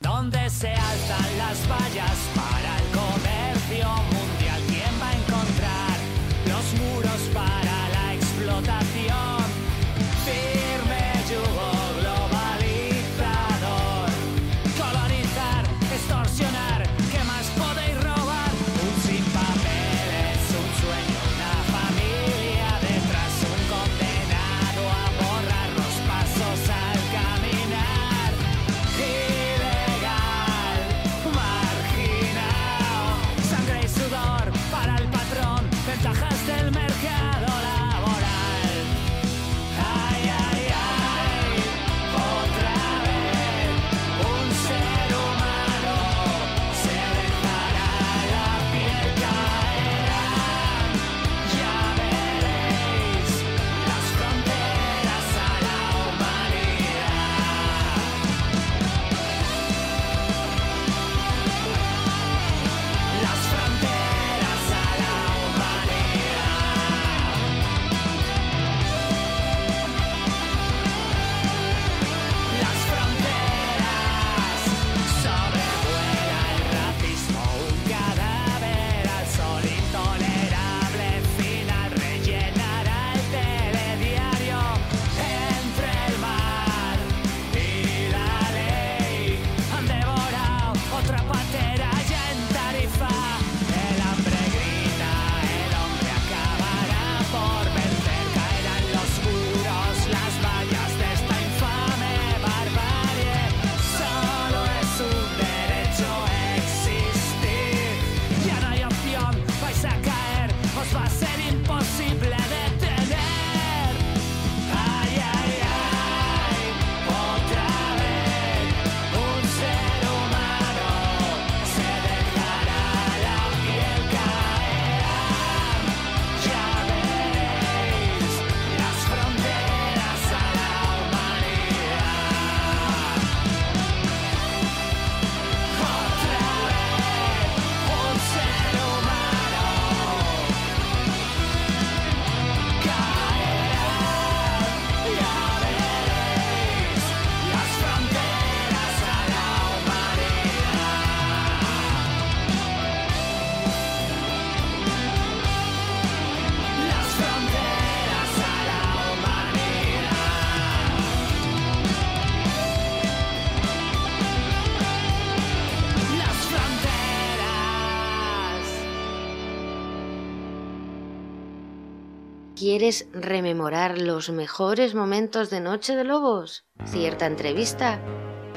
¿Quieres 172.71 173.09
rememorar 173.13 173.99
los 173.99 174.31
mejores 174.31 174.95
momentos 174.95 175.51
de 175.51 175.59
Noche 175.59 175.97
de 175.97 176.05
Lobos? 176.05 176.65
¿Cierta 176.85 177.27
entrevista? 177.27 177.99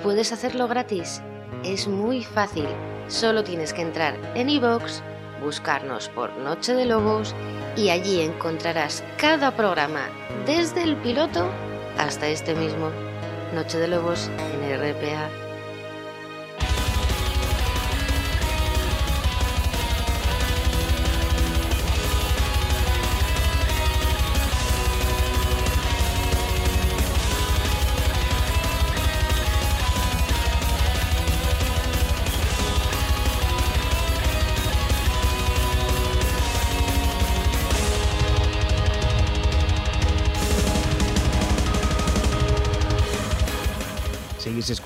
Puedes 0.04 0.32
hacerlo 0.32 0.68
gratis. 0.68 1.24
Es 1.64 1.88
muy 1.88 2.24
fácil. 2.24 2.68
Solo 3.08 3.44
tienes 3.44 3.74
que 3.74 3.82
entrar 3.82 4.16
en 4.36 4.52
iVoox, 4.52 5.02
buscarnos 5.44 6.10
por 6.10 6.32
Noche 6.38 6.76
de 6.76 6.86
Lobos 6.86 7.34
y 7.76 7.90
allí 7.90 8.22
encontrarás 8.22 9.04
cada 9.18 9.56
programa, 9.56 10.08
desde 10.46 10.84
el 10.84 10.96
piloto 10.98 11.50
hasta 11.98 12.28
este 12.28 12.54
mismo. 12.54 12.92
Noche 13.56 13.80
de 13.80 13.88
Lobos 13.88 14.30
en 14.54 14.80
RPA. 14.80 15.43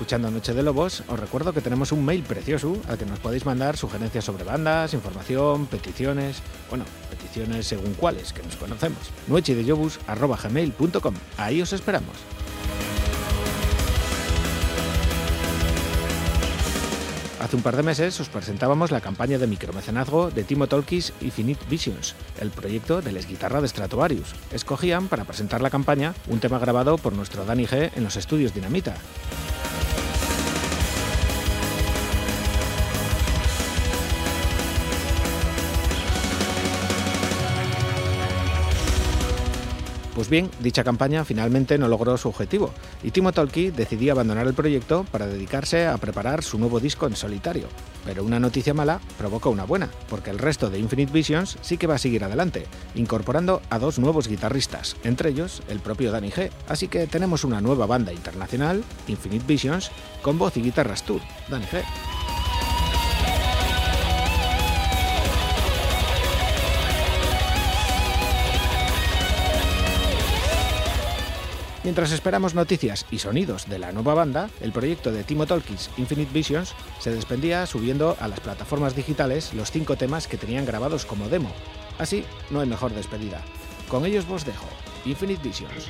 Escuchando 0.08 0.30
Noche 0.30 0.54
de 0.54 0.62
Lobos, 0.62 1.02
os 1.06 1.20
recuerdo 1.20 1.52
que 1.52 1.60
tenemos 1.60 1.92
un 1.92 2.02
mail 2.02 2.22
precioso 2.22 2.78
al 2.88 2.96
que 2.96 3.04
nos 3.04 3.18
podéis 3.18 3.44
mandar 3.44 3.76
sugerencias 3.76 4.24
sobre 4.24 4.42
bandas, 4.42 4.94
información, 4.94 5.66
peticiones, 5.66 6.40
bueno, 6.70 6.86
peticiones 7.10 7.66
según 7.66 7.92
cuáles, 7.92 8.32
que 8.32 8.42
nos 8.42 8.56
conocemos. 8.56 9.00
nochedeyobus.gmail.com 9.26 11.14
Ahí 11.36 11.60
os 11.60 11.74
esperamos. 11.74 12.16
Hace 17.38 17.56
un 17.56 17.62
par 17.62 17.76
de 17.76 17.82
meses 17.82 18.18
os 18.18 18.30
presentábamos 18.30 18.90
la 18.90 19.02
campaña 19.02 19.36
de 19.36 19.46
micromecenazgo 19.46 20.30
de 20.30 20.42
Timo 20.42 20.68
Tolkis 20.68 21.12
Infinite 21.20 21.66
Visions, 21.68 22.14
el 22.40 22.48
proyecto 22.48 23.02
de 23.02 23.12
les 23.12 23.28
guitarra 23.28 23.60
de 23.60 23.68
Stratovarius. 23.68 24.34
Escogían 24.54 25.08
para 25.08 25.24
presentar 25.24 25.60
la 25.60 25.68
campaña 25.68 26.14
un 26.28 26.40
tema 26.40 26.58
grabado 26.58 26.96
por 26.96 27.12
nuestro 27.12 27.44
Dani 27.44 27.66
G 27.66 27.90
en 27.94 28.04
los 28.04 28.16
estudios 28.16 28.54
Dinamita. 28.54 28.94
Pues 40.18 40.30
bien, 40.30 40.50
dicha 40.58 40.82
campaña 40.82 41.24
finalmente 41.24 41.78
no 41.78 41.86
logró 41.86 42.16
su 42.16 42.28
objetivo 42.28 42.74
y 43.04 43.12
Timo 43.12 43.30
Tolki 43.30 43.70
decidió 43.70 44.10
abandonar 44.10 44.48
el 44.48 44.52
proyecto 44.52 45.06
para 45.12 45.28
dedicarse 45.28 45.86
a 45.86 45.96
preparar 45.96 46.42
su 46.42 46.58
nuevo 46.58 46.80
disco 46.80 47.06
en 47.06 47.14
solitario. 47.14 47.68
Pero 48.04 48.24
una 48.24 48.40
noticia 48.40 48.74
mala 48.74 49.00
provoca 49.16 49.48
una 49.48 49.62
buena, 49.62 49.88
porque 50.10 50.30
el 50.30 50.40
resto 50.40 50.70
de 50.70 50.80
Infinite 50.80 51.12
Visions 51.12 51.56
sí 51.60 51.76
que 51.76 51.86
va 51.86 51.94
a 51.94 51.98
seguir 51.98 52.24
adelante, 52.24 52.66
incorporando 52.96 53.62
a 53.70 53.78
dos 53.78 54.00
nuevos 54.00 54.26
guitarristas, 54.26 54.96
entre 55.04 55.30
ellos 55.30 55.62
el 55.68 55.78
propio 55.78 56.10
Danny 56.10 56.30
G. 56.32 56.50
Así 56.66 56.88
que 56.88 57.06
tenemos 57.06 57.44
una 57.44 57.60
nueva 57.60 57.86
banda 57.86 58.12
internacional, 58.12 58.82
Infinite 59.06 59.44
Visions, 59.46 59.92
con 60.20 60.36
voz 60.36 60.56
y 60.56 60.62
guitarras 60.62 61.04
tú, 61.04 61.20
Danny 61.48 61.66
G. 61.66 61.84
Mientras 71.88 72.12
esperamos 72.12 72.54
noticias 72.54 73.06
y 73.10 73.18
sonidos 73.18 73.66
de 73.66 73.78
la 73.78 73.92
nueva 73.92 74.12
banda, 74.12 74.50
el 74.60 74.72
proyecto 74.72 75.10
de 75.10 75.24
Timo 75.24 75.46
Tolkis, 75.46 75.88
Infinite 75.96 76.34
Visions, 76.34 76.74
se 76.98 77.10
desprendía 77.10 77.64
subiendo 77.64 78.14
a 78.20 78.28
las 78.28 78.40
plataformas 78.40 78.94
digitales 78.94 79.54
los 79.54 79.70
cinco 79.70 79.96
temas 79.96 80.28
que 80.28 80.36
tenían 80.36 80.66
grabados 80.66 81.06
como 81.06 81.30
demo. 81.30 81.50
Así, 81.98 82.26
no 82.50 82.60
hay 82.60 82.68
mejor 82.68 82.92
despedida. 82.92 83.40
Con 83.88 84.04
ellos 84.04 84.28
vos 84.28 84.44
dejo, 84.44 84.66
Infinite 85.06 85.42
Visions. 85.42 85.88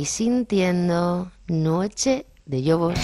Vais 0.00 0.08
sintiendo 0.08 1.30
Noche 1.46 2.24
de 2.46 2.62
Lobos. 2.62 2.98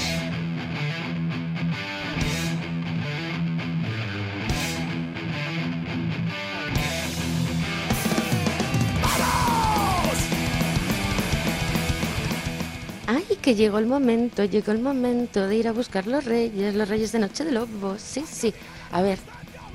Ay, 13.06 13.24
que 13.42 13.54
llegó 13.54 13.76
el 13.76 13.84
momento, 13.84 14.44
llegó 14.44 14.72
el 14.72 14.78
momento 14.80 15.46
de 15.46 15.54
ir 15.54 15.68
a 15.68 15.72
buscar 15.72 16.06
los 16.06 16.24
reyes, 16.24 16.74
los 16.74 16.88
reyes 16.88 17.12
de 17.12 17.18
Noche 17.18 17.44
de 17.44 17.52
Lobos. 17.52 18.00
Sí, 18.00 18.24
sí. 18.26 18.54
A 18.90 19.02
ver, 19.02 19.18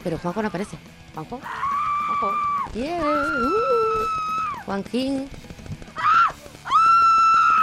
pero 0.03 0.17
Juanjo 0.17 0.41
no 0.41 0.47
aparece. 0.47 0.75
Juanjo, 1.13 1.39
Juanjo. 1.39 2.35
Yeah, 2.73 2.99
uh, 2.99 4.65
Juanquín. 4.65 5.29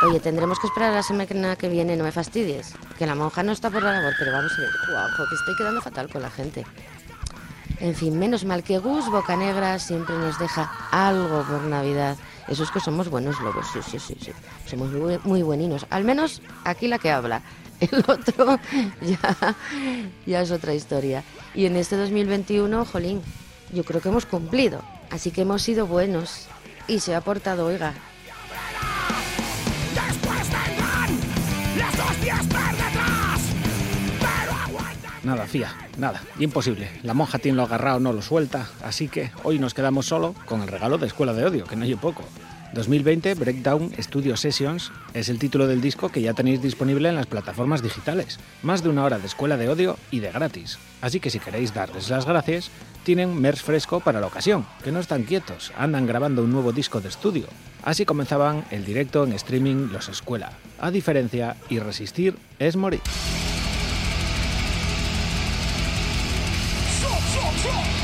Oye, 0.00 0.20
tendremos 0.20 0.60
que 0.60 0.68
esperar 0.68 0.92
la 0.92 1.02
semana 1.02 1.56
que 1.56 1.68
viene, 1.68 1.96
no 1.96 2.04
me 2.04 2.12
fastidies. 2.12 2.74
Que 2.96 3.06
la 3.06 3.16
monja 3.16 3.42
no 3.42 3.50
está 3.50 3.68
por 3.68 3.82
la 3.82 3.92
labor, 3.92 4.14
pero 4.16 4.32
vamos 4.32 4.52
a 4.56 4.60
ver. 4.60 4.70
Juanjo, 4.86 5.28
que 5.28 5.34
estoy 5.34 5.56
quedando 5.56 5.80
fatal 5.80 6.08
con 6.08 6.22
la 6.22 6.30
gente. 6.30 6.64
En 7.80 7.94
fin, 7.96 8.16
menos 8.16 8.44
mal 8.44 8.62
que 8.62 8.78
Gus 8.78 9.10
Bocanegra 9.10 9.78
siempre 9.80 10.16
nos 10.16 10.38
deja 10.38 10.70
algo 10.92 11.42
por 11.42 11.62
Navidad. 11.62 12.16
Eso 12.46 12.62
es 12.62 12.70
que 12.70 12.78
somos 12.78 13.08
buenos 13.08 13.40
lobos, 13.40 13.66
sí, 13.72 13.80
sí, 13.82 13.98
sí, 13.98 14.16
sí. 14.20 14.32
Somos 14.66 14.90
muy, 14.92 15.18
muy 15.24 15.42
bueninos. 15.42 15.84
Al 15.90 16.04
menos 16.04 16.42
aquí 16.64 16.86
la 16.86 16.98
que 16.98 17.10
habla. 17.10 17.42
El 17.80 18.04
otro 18.06 18.58
ya, 19.00 19.56
ya 20.26 20.40
es 20.42 20.50
otra 20.52 20.74
historia. 20.74 21.24
Y 21.54 21.66
en 21.66 21.74
este 21.74 21.96
2021, 21.96 22.84
jolín, 22.84 23.20
yo 23.72 23.82
creo 23.84 24.00
que 24.00 24.08
hemos 24.10 24.26
cumplido. 24.26 24.80
Así 25.10 25.32
que 25.32 25.42
hemos 25.42 25.62
sido 25.62 25.86
buenos. 25.86 26.46
Y 26.86 27.00
se 27.00 27.14
ha 27.14 27.20
portado, 27.20 27.66
oiga. 27.66 27.94
Nada, 35.28 35.46
fía, 35.46 35.76
nada, 35.98 36.22
imposible. 36.38 36.88
La 37.02 37.12
monja 37.12 37.38
tiene 37.38 37.56
lo 37.56 37.64
agarrado, 37.64 38.00
no 38.00 38.14
lo 38.14 38.22
suelta, 38.22 38.66
así 38.82 39.08
que 39.08 39.30
hoy 39.42 39.58
nos 39.58 39.74
quedamos 39.74 40.06
solo 40.06 40.34
con 40.46 40.62
el 40.62 40.68
regalo 40.68 40.96
de 40.96 41.06
Escuela 41.06 41.34
de 41.34 41.44
Odio, 41.44 41.66
que 41.66 41.76
no 41.76 41.84
hay 41.84 41.94
poco. 41.96 42.24
2020 42.72 43.34
Breakdown 43.34 43.92
Studio 43.98 44.38
Sessions 44.38 44.90
es 45.12 45.28
el 45.28 45.38
título 45.38 45.66
del 45.66 45.82
disco 45.82 46.08
que 46.08 46.22
ya 46.22 46.32
tenéis 46.32 46.62
disponible 46.62 47.10
en 47.10 47.14
las 47.14 47.26
plataformas 47.26 47.82
digitales. 47.82 48.38
Más 48.62 48.82
de 48.82 48.88
una 48.88 49.04
hora 49.04 49.18
de 49.18 49.26
Escuela 49.26 49.58
de 49.58 49.68
Odio 49.68 49.98
y 50.10 50.20
de 50.20 50.32
gratis. 50.32 50.78
Así 51.02 51.20
que 51.20 51.28
si 51.28 51.40
queréis 51.40 51.74
darles 51.74 52.08
las 52.08 52.24
gracias, 52.24 52.70
tienen 53.04 53.38
merch 53.38 53.62
fresco 53.62 54.00
para 54.00 54.20
la 54.20 54.28
ocasión, 54.28 54.64
que 54.82 54.92
no 54.92 54.98
están 54.98 55.24
quietos, 55.24 55.72
andan 55.76 56.06
grabando 56.06 56.42
un 56.42 56.52
nuevo 56.52 56.72
disco 56.72 57.02
de 57.02 57.10
estudio. 57.10 57.48
Así 57.82 58.06
comenzaban 58.06 58.64
el 58.70 58.86
directo 58.86 59.24
en 59.24 59.34
streaming 59.34 59.90
Los 59.92 60.08
Escuela. 60.08 60.52
A 60.80 60.90
diferencia, 60.90 61.54
y 61.68 61.80
resistir 61.80 62.34
es 62.58 62.76
morir. 62.76 63.02
Control! 67.58 67.97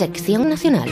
Sección 0.00 0.48
Nacional. 0.48 0.88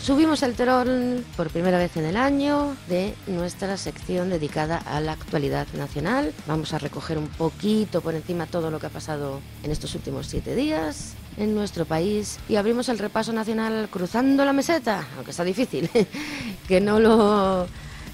Subimos 0.00 0.42
el 0.42 0.54
terol 0.54 1.22
por 1.36 1.50
primera 1.50 1.76
vez 1.76 1.94
en 1.98 2.06
el 2.06 2.16
año 2.16 2.74
de 2.88 3.14
nuestra 3.26 3.76
sección 3.76 4.30
dedicada 4.30 4.78
a 4.78 4.98
la 5.00 5.12
actualidad 5.12 5.66
nacional. 5.74 6.32
Vamos 6.46 6.72
a 6.72 6.78
recoger 6.78 7.18
un 7.18 7.28
poquito 7.28 8.00
por 8.00 8.14
encima 8.14 8.46
todo 8.46 8.70
lo 8.70 8.80
que 8.80 8.86
ha 8.86 8.88
pasado 8.88 9.42
en 9.62 9.72
estos 9.72 9.94
últimos 9.94 10.26
siete 10.26 10.54
días 10.54 11.16
en 11.36 11.54
nuestro 11.54 11.84
país 11.84 12.38
y 12.48 12.56
abrimos 12.56 12.88
el 12.88 12.98
repaso 12.98 13.32
nacional 13.32 13.88
cruzando 13.90 14.44
la 14.44 14.52
meseta, 14.52 15.06
aunque 15.16 15.30
está 15.30 15.44
difícil, 15.44 15.90
que 16.68 16.80
no 16.80 17.00
lo 17.00 17.66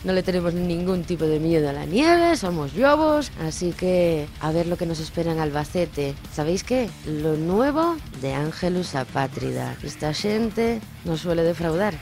no 0.05 0.13
le 0.13 0.23
tenemos 0.23 0.55
ningún 0.55 1.03
tipo 1.03 1.25
de 1.25 1.41
miedo 1.41 1.69
a 1.69 1.73
la 1.73 1.85
nieve, 1.85 2.37
somos 2.37 2.75
lobos, 2.75 3.33
así 3.41 3.73
que 3.73 4.29
a 4.41 4.53
ver 4.53 4.67
lo 4.67 4.77
que 4.77 4.87
nos 4.87 5.01
espera 5.01 5.33
en 5.33 5.41
Albacete. 5.41 6.15
¿Sabéis 6.33 6.63
qué? 6.63 6.89
Lo 7.05 7.37
nuevo 7.37 7.97
de 8.21 8.33
Ángelus 8.35 8.95
Apátrida. 8.95 9.77
Esta 9.83 10.15
gente 10.15 10.81
nos 11.05 11.21
suele 11.21 11.43
defraudar. 11.43 11.95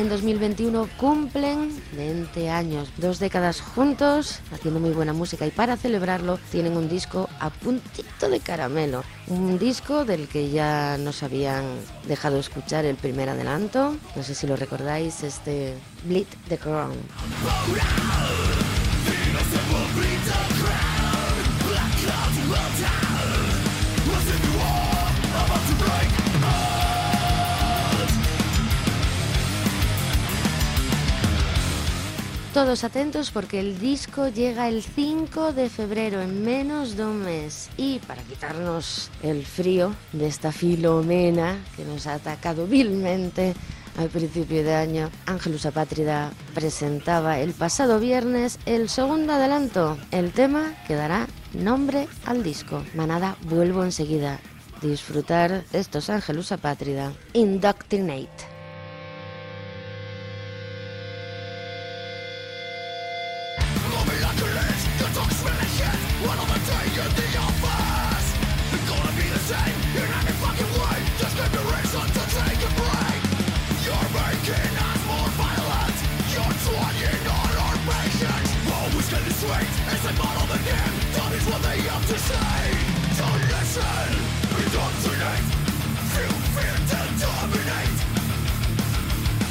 En 0.00 0.08
2021 0.08 0.88
cumplen 0.96 1.78
20 1.94 2.48
años, 2.48 2.88
dos 2.96 3.18
décadas 3.18 3.60
juntos, 3.60 4.40
haciendo 4.50 4.80
muy 4.80 4.92
buena 4.92 5.12
música 5.12 5.46
y 5.46 5.50
para 5.50 5.76
celebrarlo 5.76 6.38
tienen 6.50 6.78
un 6.78 6.88
disco 6.88 7.28
a 7.38 7.50
puntito 7.50 8.30
de 8.30 8.40
caramelo, 8.40 9.04
un 9.26 9.58
disco 9.58 10.06
del 10.06 10.26
que 10.26 10.48
ya 10.48 10.96
nos 10.96 11.22
habían 11.22 11.64
dejado 12.08 12.38
escuchar 12.38 12.86
el 12.86 12.96
primer 12.96 13.28
adelanto, 13.28 13.94
no 14.16 14.22
sé 14.22 14.34
si 14.34 14.46
lo 14.46 14.56
recordáis, 14.56 15.22
este 15.22 15.74
Bleed 16.04 16.28
the 16.48 16.56
Crown. 16.56 16.96
Todos 32.54 32.82
atentos 32.82 33.30
porque 33.30 33.60
el 33.60 33.78
disco 33.78 34.26
llega 34.26 34.68
el 34.68 34.82
5 34.82 35.52
de 35.52 35.70
febrero, 35.70 36.20
en 36.20 36.44
menos 36.44 36.96
de 36.96 37.04
un 37.04 37.22
mes. 37.22 37.70
Y 37.76 38.00
para 38.00 38.24
quitarnos 38.24 39.08
el 39.22 39.46
frío 39.46 39.94
de 40.12 40.26
esta 40.26 40.50
filomena 40.50 41.64
que 41.76 41.84
nos 41.84 42.08
ha 42.08 42.14
atacado 42.14 42.66
vilmente 42.66 43.54
al 43.96 44.08
principio 44.08 44.64
de 44.64 44.74
año, 44.74 45.10
Ángelus 45.26 45.64
Apátrida 45.64 46.32
presentaba 46.52 47.38
el 47.38 47.52
pasado 47.52 48.00
viernes 48.00 48.58
el 48.66 48.88
segundo 48.88 49.34
adelanto, 49.34 49.96
el 50.10 50.32
tema 50.32 50.74
que 50.88 50.96
dará 50.96 51.28
nombre 51.52 52.08
al 52.26 52.42
disco. 52.42 52.82
Manada, 52.94 53.36
vuelvo 53.42 53.84
enseguida. 53.84 54.40
Disfrutar 54.82 55.62
estos 55.72 56.10
Ángelus 56.10 56.50
Apátrida. 56.50 57.12
Indoctrinate. 57.32 58.49
what 81.50 81.62
they 81.62 81.82
have 81.90 82.06
to 82.06 82.18
say. 82.18 82.62
Don't 83.18 83.44
listen, 83.50 84.10
indoctrinate 84.54 85.46
Feel 86.14 86.36
fear 86.54 86.76
to 86.90 87.00
dominate 87.18 87.98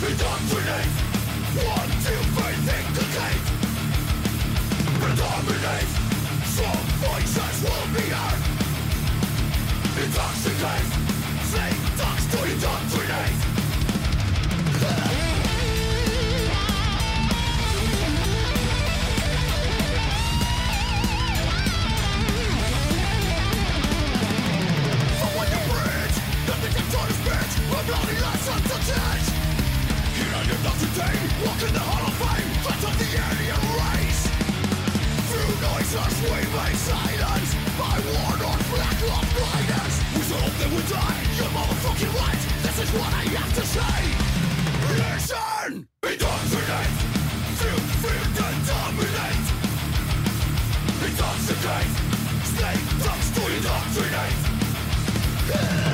Indoctrinate 0.08 0.94
What 1.60 1.90
do 2.06 2.16
they 2.40 2.56
inculcate? 2.80 3.46
Predominate. 5.02 5.92
Some 6.56 6.86
voices 7.04 7.56
will 7.64 7.88
be 7.96 8.06
heard. 8.16 8.42
Intoxicate. 10.04 10.88
Fake 11.52 11.82
dogs 12.00 12.26
to 12.32 12.40
indoctrinate 12.52 13.59
my 27.88 27.96
Here 30.20 30.36
I 30.36 30.44
walk 31.48 31.64
in 31.64 31.72
the 31.72 31.80
hall 31.80 32.04
of 32.04 32.12
fame 32.20 32.52
Fight 32.60 32.84
the 33.00 33.08
alien 33.16 33.64
race 33.80 34.28
Through 35.32 35.64
noises 35.64 36.12
we 36.28 36.44
make 36.44 36.76
silence 36.76 37.56
By 37.80 37.96
war 38.04 38.36
We 40.12 40.28
we 40.76 40.84
die, 40.92 41.24
you're 41.40 41.56
motherfucking 41.56 42.12
right 42.20 42.44
This 42.68 42.84
is 42.84 42.92
what 42.92 43.16
I 43.16 43.24
have 43.40 43.54
to 43.56 43.64
say 43.64 44.00
and 48.40 48.60
dominate 48.68 49.48
to 53.36 53.44
indoctrinate 53.56 55.89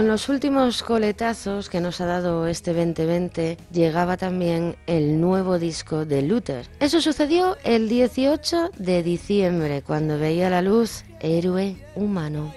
Con 0.00 0.08
los 0.08 0.30
últimos 0.30 0.82
coletazos 0.82 1.68
que 1.68 1.82
nos 1.82 2.00
ha 2.00 2.06
dado 2.06 2.46
este 2.46 2.72
2020, 2.72 3.58
llegaba 3.70 4.16
también 4.16 4.76
el 4.86 5.20
nuevo 5.20 5.58
disco 5.58 6.06
de 6.06 6.22
Luther. 6.22 6.66
Eso 6.80 7.02
sucedió 7.02 7.58
el 7.64 7.90
18 7.90 8.70
de 8.78 9.02
diciembre, 9.02 9.82
cuando 9.82 10.18
veía 10.18 10.48
la 10.48 10.62
luz 10.62 11.04
Héroe 11.20 11.76
Humano. 11.96 12.50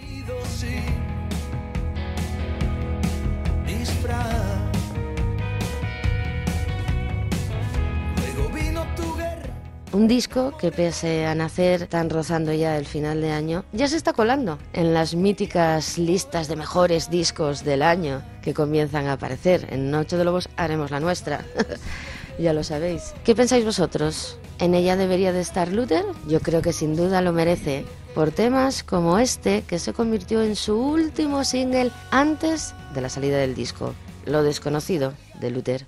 Un 10.04 10.10
disco 10.10 10.52
que 10.58 10.70
pese 10.70 11.26
a 11.26 11.34
nacer 11.34 11.88
tan 11.88 12.10
rozando 12.10 12.52
ya 12.52 12.78
el 12.78 12.86
final 12.86 13.22
de 13.22 13.32
año, 13.32 13.64
ya 13.72 13.88
se 13.88 13.96
está 13.96 14.12
colando 14.12 14.60
en 14.74 14.94
las 14.94 15.16
míticas 15.16 15.98
listas 15.98 16.50
de 16.50 16.58
mejores 16.58 17.10
discos 17.10 17.64
del 17.64 17.82
año 17.82 18.22
que 18.42 18.54
comienzan 18.54 19.08
a 19.08 19.14
aparecer. 19.14 19.66
En 19.72 19.92
Noche 19.92 20.18
de 20.18 20.26
Lobos 20.26 20.50
haremos 20.58 20.92
la 20.92 21.00
nuestra. 21.00 21.46
ya 22.38 22.52
lo 22.52 22.66
sabéis. 22.66 23.14
¿Qué 23.24 23.34
pensáis 23.34 23.64
vosotros? 23.64 24.38
¿En 24.60 24.74
ella 24.76 24.98
debería 24.98 25.32
de 25.32 25.40
estar 25.40 25.72
Luther? 25.72 26.04
Yo 26.28 26.42
creo 26.42 26.62
que 26.62 26.74
sin 26.74 26.98
duda 26.98 27.22
lo 27.22 27.32
merece. 27.32 27.86
Por 28.14 28.32
temas 28.32 28.84
como 28.84 29.20
este, 29.20 29.62
que 29.62 29.80
se 29.80 29.94
convirtió 29.94 30.44
en 30.44 30.58
su 30.58 30.78
último 30.78 31.46
single 31.46 31.92
antes 32.12 32.74
de 32.94 33.00
la 33.00 33.08
salida 33.08 33.38
del 33.38 33.56
disco. 33.56 33.94
Lo 34.26 34.44
desconocido 34.44 35.14
de 35.40 35.50
Luther. 35.50 35.88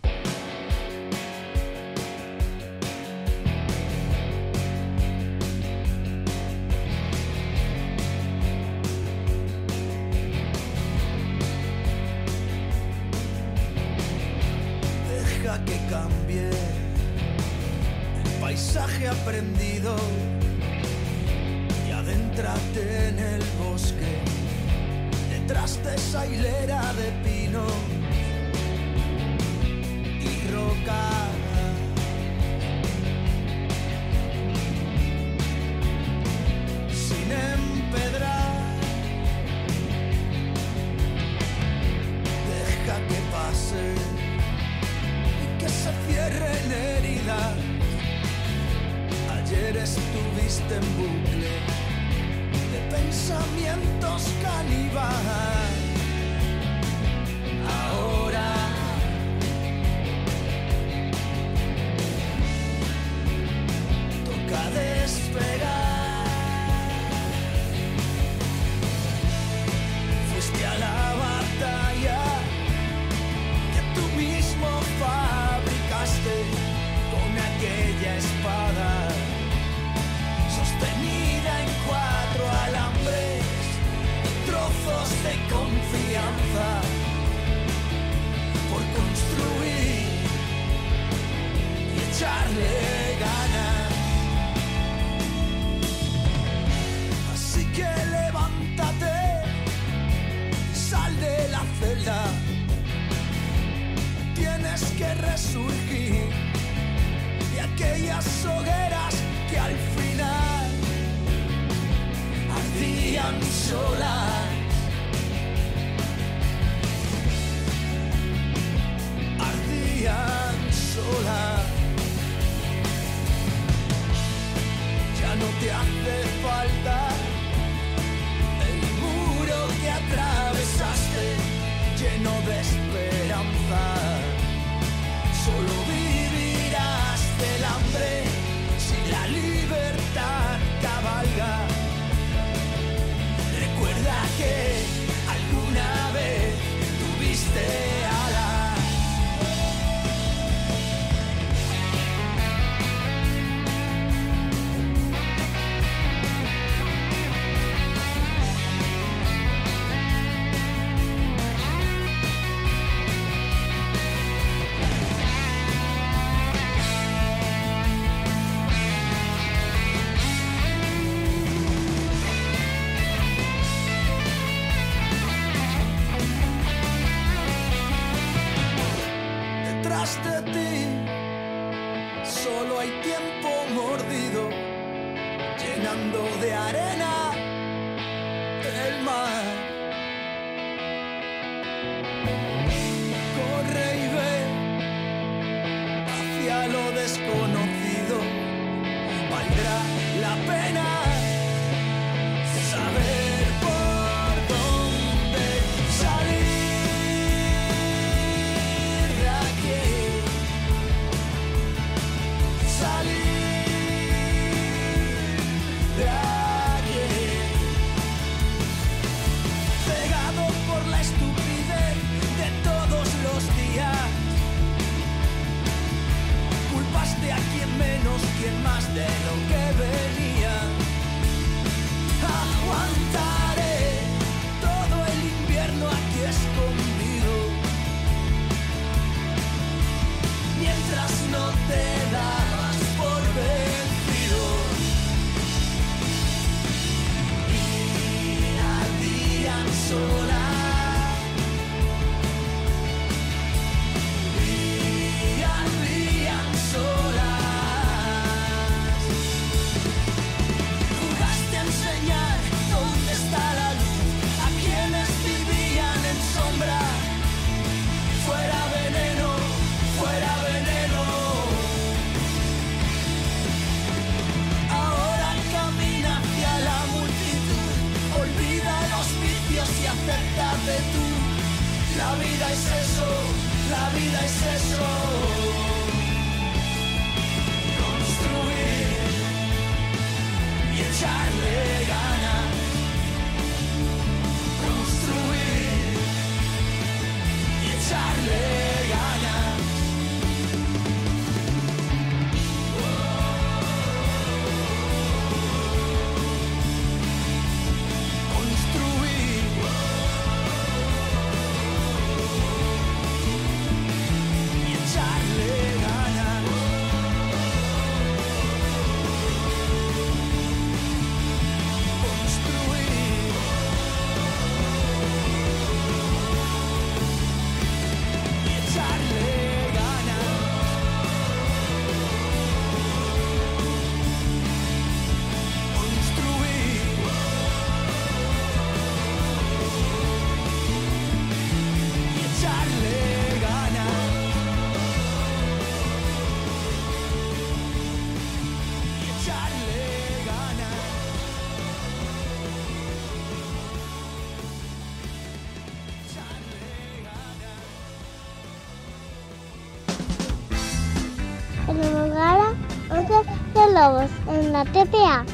La 364.56 364.64
TPA. 364.64 365.26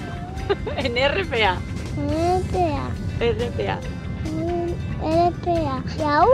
En 0.77 0.93
RPA. 0.95 1.53
En 1.95 2.41
RPA. 2.41 2.85
RPA. 3.19 3.79
En 4.25 5.29
RPA. 5.29 5.83
¡Yau! 5.99 6.27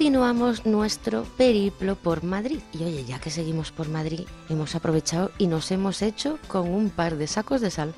Continuamos 0.00 0.66
nuestro 0.66 1.24
periplo 1.36 1.94
por 1.94 2.22
Madrid. 2.22 2.60
Y 2.72 2.84
oye, 2.84 3.04
ya 3.04 3.18
que 3.18 3.30
seguimos 3.30 3.70
por 3.70 3.88
Madrid, 3.88 4.26
hemos 4.48 4.74
aprovechado 4.74 5.30
y 5.36 5.46
nos 5.46 5.70
hemos 5.70 6.00
hecho 6.02 6.38
con 6.48 6.68
un 6.72 6.90
par 6.90 7.16
de 7.16 7.26
sacos 7.26 7.60
de 7.60 7.70
sal. 7.70 7.94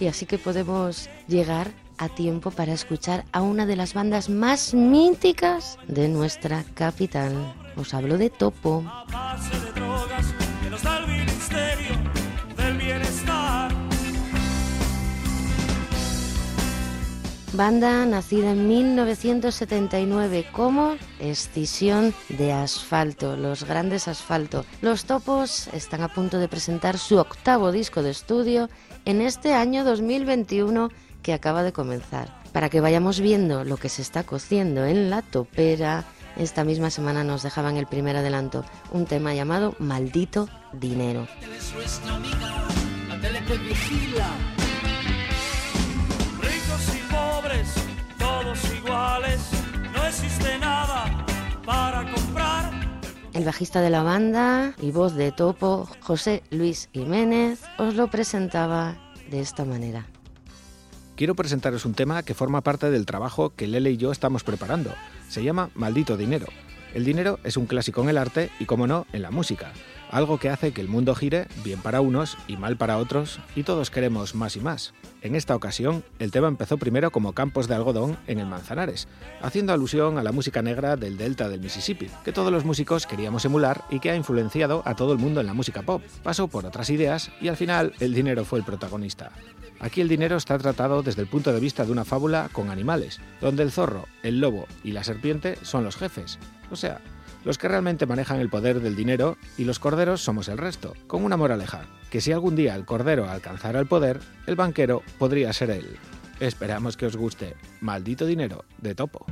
Y 0.00 0.06
así 0.06 0.26
que 0.26 0.38
podemos 0.38 1.08
llegar 1.28 1.70
a 1.98 2.08
tiempo 2.08 2.50
para 2.50 2.72
escuchar 2.72 3.24
a 3.32 3.42
una 3.42 3.66
de 3.66 3.76
las 3.76 3.94
bandas 3.94 4.28
más 4.28 4.74
míticas 4.74 5.78
de 5.86 6.08
nuestra 6.08 6.64
capital. 6.74 7.54
Os 7.76 7.94
hablo 7.94 8.18
de 8.18 8.30
Topo. 8.30 8.84
Banda 17.56 18.04
nacida 18.04 18.50
en 18.50 18.66
1979 18.66 20.46
como 20.50 20.96
Escisión 21.20 22.12
de 22.28 22.52
Asfalto, 22.52 23.36
los 23.36 23.62
grandes 23.62 24.08
asfalto. 24.08 24.64
Los 24.82 25.04
topos 25.04 25.68
están 25.68 26.02
a 26.02 26.08
punto 26.08 26.40
de 26.40 26.48
presentar 26.48 26.98
su 26.98 27.16
octavo 27.16 27.70
disco 27.70 28.02
de 28.02 28.10
estudio 28.10 28.68
en 29.04 29.20
este 29.20 29.54
año 29.54 29.84
2021 29.84 30.90
que 31.22 31.32
acaba 31.32 31.62
de 31.62 31.72
comenzar. 31.72 32.42
Para 32.52 32.68
que 32.68 32.80
vayamos 32.80 33.20
viendo 33.20 33.64
lo 33.64 33.76
que 33.76 33.88
se 33.88 34.02
está 34.02 34.24
cociendo 34.24 34.84
en 34.84 35.10
la 35.10 35.22
topera, 35.22 36.04
esta 36.36 36.64
misma 36.64 36.90
semana 36.90 37.24
nos 37.24 37.42
dejaban 37.42 37.76
el 37.76 37.86
primer 37.86 38.16
adelanto, 38.16 38.64
un 38.92 39.06
tema 39.06 39.34
llamado 39.34 39.74
Maldito 39.78 40.48
Dinero. 40.72 41.26
Ricos 46.40 46.94
y 46.94 47.12
pobres, 47.12 47.74
todos 48.18 48.74
iguales. 48.74 49.40
No 49.92 50.06
existe 50.06 50.58
nada 50.58 51.24
para 51.64 52.10
comprar. 52.12 52.83
El 53.34 53.44
bajista 53.44 53.80
de 53.80 53.90
la 53.90 54.04
banda 54.04 54.74
y 54.80 54.92
voz 54.92 55.16
de 55.16 55.32
Topo, 55.32 55.88
José 56.00 56.44
Luis 56.50 56.88
Jiménez, 56.92 57.62
os 57.78 57.96
lo 57.96 58.08
presentaba 58.08 58.96
de 59.28 59.40
esta 59.40 59.64
manera. 59.64 60.06
Quiero 61.16 61.34
presentaros 61.34 61.84
un 61.84 61.94
tema 61.94 62.22
que 62.22 62.34
forma 62.34 62.60
parte 62.60 62.90
del 62.90 63.06
trabajo 63.06 63.50
que 63.50 63.66
Lele 63.66 63.90
y 63.90 63.96
yo 63.96 64.12
estamos 64.12 64.44
preparando. 64.44 64.94
Se 65.28 65.42
llama 65.42 65.70
Maldito 65.74 66.16
Dinero. 66.16 66.46
El 66.94 67.04
dinero 67.04 67.40
es 67.42 67.56
un 67.56 67.66
clásico 67.66 68.02
en 68.02 68.08
el 68.08 68.18
arte 68.18 68.50
y, 68.60 68.66
como 68.66 68.86
no, 68.86 69.06
en 69.12 69.22
la 69.22 69.32
música. 69.32 69.72
Algo 70.12 70.38
que 70.38 70.48
hace 70.48 70.70
que 70.70 70.80
el 70.80 70.86
mundo 70.86 71.16
gire 71.16 71.48
bien 71.64 71.80
para 71.80 72.00
unos 72.00 72.38
y 72.46 72.56
mal 72.56 72.76
para 72.76 72.98
otros, 72.98 73.40
y 73.56 73.64
todos 73.64 73.90
queremos 73.90 74.36
más 74.36 74.54
y 74.54 74.60
más. 74.60 74.94
En 75.20 75.34
esta 75.34 75.56
ocasión, 75.56 76.04
el 76.20 76.30
tema 76.30 76.46
empezó 76.46 76.78
primero 76.78 77.10
como 77.10 77.32
campos 77.32 77.66
de 77.66 77.74
algodón 77.74 78.16
en 78.28 78.38
el 78.38 78.46
Manzanares, 78.46 79.08
haciendo 79.42 79.72
alusión 79.72 80.18
a 80.18 80.22
la 80.22 80.30
música 80.30 80.62
negra 80.62 80.94
del 80.94 81.16
delta 81.16 81.48
del 81.48 81.62
Mississippi, 81.62 82.08
que 82.24 82.32
todos 82.32 82.52
los 82.52 82.64
músicos 82.64 83.08
queríamos 83.08 83.44
emular 83.44 83.82
y 83.90 83.98
que 83.98 84.12
ha 84.12 84.16
influenciado 84.16 84.82
a 84.84 84.94
todo 84.94 85.12
el 85.12 85.18
mundo 85.18 85.40
en 85.40 85.46
la 85.46 85.54
música 85.54 85.82
pop. 85.82 86.00
Pasó 86.22 86.46
por 86.46 86.64
otras 86.64 86.90
ideas 86.90 87.32
y 87.40 87.48
al 87.48 87.56
final 87.56 87.92
el 87.98 88.14
dinero 88.14 88.44
fue 88.44 88.60
el 88.60 88.64
protagonista. 88.64 89.32
Aquí 89.80 90.00
el 90.00 90.08
dinero 90.08 90.36
está 90.36 90.56
tratado 90.58 91.02
desde 91.02 91.22
el 91.22 91.28
punto 91.28 91.52
de 91.52 91.60
vista 91.60 91.84
de 91.84 91.92
una 91.92 92.04
fábula 92.04 92.48
con 92.52 92.70
animales, 92.70 93.20
donde 93.40 93.64
el 93.64 93.72
zorro, 93.72 94.06
el 94.22 94.40
lobo 94.40 94.66
y 94.84 94.92
la 94.92 95.02
serpiente 95.02 95.58
son 95.62 95.84
los 95.84 95.96
jefes, 95.96 96.38
o 96.70 96.76
sea, 96.76 97.00
los 97.44 97.58
que 97.58 97.68
realmente 97.68 98.06
manejan 98.06 98.40
el 98.40 98.48
poder 98.48 98.80
del 98.80 98.96
dinero 98.96 99.36
y 99.58 99.64
los 99.64 99.78
corderos 99.78 100.22
somos 100.22 100.48
el 100.48 100.58
resto, 100.58 100.94
con 101.06 101.24
una 101.24 101.36
moraleja, 101.36 101.82
que 102.10 102.20
si 102.20 102.32
algún 102.32 102.56
día 102.56 102.74
el 102.74 102.86
cordero 102.86 103.28
alcanzara 103.28 103.80
el 103.80 103.86
poder, 103.86 104.20
el 104.46 104.56
banquero 104.56 105.02
podría 105.18 105.52
ser 105.52 105.70
él. 105.70 105.98
Esperamos 106.40 106.96
que 106.96 107.06
os 107.06 107.16
guste. 107.16 107.54
Maldito 107.80 108.26
dinero 108.26 108.64
de 108.78 108.94
Topo. 108.94 109.26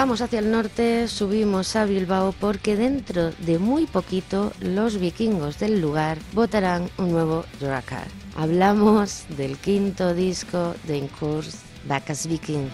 Vamos 0.00 0.22
hacia 0.22 0.38
el 0.38 0.50
norte, 0.50 1.08
subimos 1.08 1.76
a 1.76 1.84
Bilbao 1.84 2.32
porque 2.40 2.74
dentro 2.74 3.32
de 3.32 3.58
muy 3.58 3.84
poquito 3.84 4.50
los 4.58 4.98
vikingos 4.98 5.58
del 5.58 5.82
lugar 5.82 6.16
votarán 6.32 6.88
un 6.96 7.12
nuevo 7.12 7.44
Drakkar. 7.60 8.06
Hablamos 8.34 9.26
del 9.36 9.58
quinto 9.58 10.14
disco 10.14 10.74
de 10.84 10.96
Incurs 10.96 11.58
Bacchus 11.86 12.26
Viking. 12.28 12.70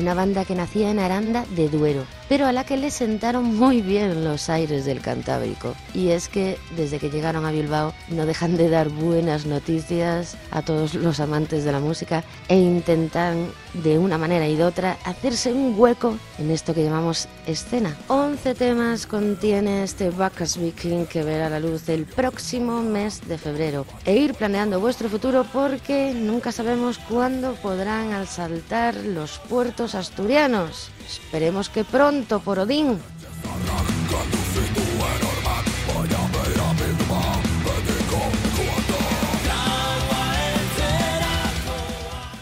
Una 0.00 0.14
banda 0.14 0.44
que 0.44 0.54
nacía 0.54 0.92
en 0.92 1.00
Aranda 1.00 1.44
de 1.56 1.68
Duero, 1.68 2.04
pero 2.32 2.46
a 2.46 2.52
la 2.52 2.64
que 2.64 2.78
le 2.78 2.90
sentaron 2.90 3.56
muy 3.56 3.82
bien 3.82 4.24
los 4.24 4.48
aires 4.48 4.86
del 4.86 5.02
Cantábrico. 5.02 5.74
Y 5.92 6.12
es 6.12 6.30
que 6.30 6.56
desde 6.78 6.98
que 6.98 7.10
llegaron 7.10 7.44
a 7.44 7.50
Bilbao 7.50 7.92
no 8.08 8.24
dejan 8.24 8.56
de 8.56 8.70
dar 8.70 8.88
buenas 8.88 9.44
noticias 9.44 10.38
a 10.50 10.62
todos 10.62 10.94
los 10.94 11.20
amantes 11.20 11.62
de 11.64 11.72
la 11.72 11.78
música 11.78 12.24
e 12.48 12.56
intentan 12.56 13.50
de 13.74 13.98
una 13.98 14.16
manera 14.16 14.48
y 14.48 14.56
de 14.56 14.64
otra 14.64 14.96
hacerse 15.04 15.52
un 15.52 15.74
hueco 15.78 16.16
en 16.38 16.50
esto 16.50 16.72
que 16.72 16.82
llamamos 16.84 17.28
escena. 17.46 17.94
11 18.08 18.54
temas 18.54 19.06
contiene 19.06 19.82
este 19.82 20.08
Bacchus 20.08 20.56
Viking 20.56 21.04
que 21.04 21.24
verá 21.24 21.50
la 21.50 21.60
luz 21.60 21.86
el 21.90 22.06
próximo 22.06 22.82
mes 22.82 23.20
de 23.28 23.36
febrero. 23.36 23.84
E 24.06 24.16
ir 24.16 24.32
planeando 24.32 24.80
vuestro 24.80 25.10
futuro 25.10 25.44
porque 25.52 26.14
nunca 26.14 26.50
sabemos 26.50 26.96
cuándo 26.96 27.56
podrán 27.56 28.14
asaltar 28.14 28.94
los 28.96 29.38
puertos 29.38 29.94
asturianos. 29.94 30.90
Esperemos 31.06 31.68
que 31.68 31.84
pronto, 31.84 32.40
por 32.40 32.58
Odín. 32.58 32.98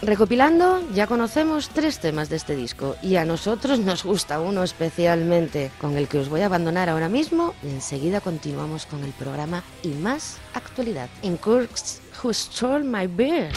Recopilando, 0.03 0.81
ya 0.95 1.05
conocemos 1.05 1.69
tres 1.69 1.99
temas 1.99 2.27
de 2.27 2.35
este 2.35 2.55
disco 2.55 2.95
y 3.03 3.17
a 3.17 3.25
nosotros 3.25 3.77
nos 3.89 4.03
gusta 4.03 4.41
uno 4.41 4.63
especialmente, 4.63 5.71
con 5.79 5.95
el 5.95 6.07
que 6.07 6.17
os 6.17 6.27
voy 6.27 6.41
a 6.41 6.47
abandonar 6.47 6.89
ahora 6.89 7.07
mismo 7.07 7.53
y 7.61 7.69
enseguida 7.69 8.19
continuamos 8.19 8.87
con 8.87 9.03
el 9.03 9.11
programa 9.11 9.63
y 9.83 9.89
más 9.89 10.37
actualidad. 10.55 11.07
In 11.21 11.37
Kirks 11.37 12.01
Who 12.23 12.33
Stole 12.33 12.83
My 12.83 13.05
Beer. 13.05 13.51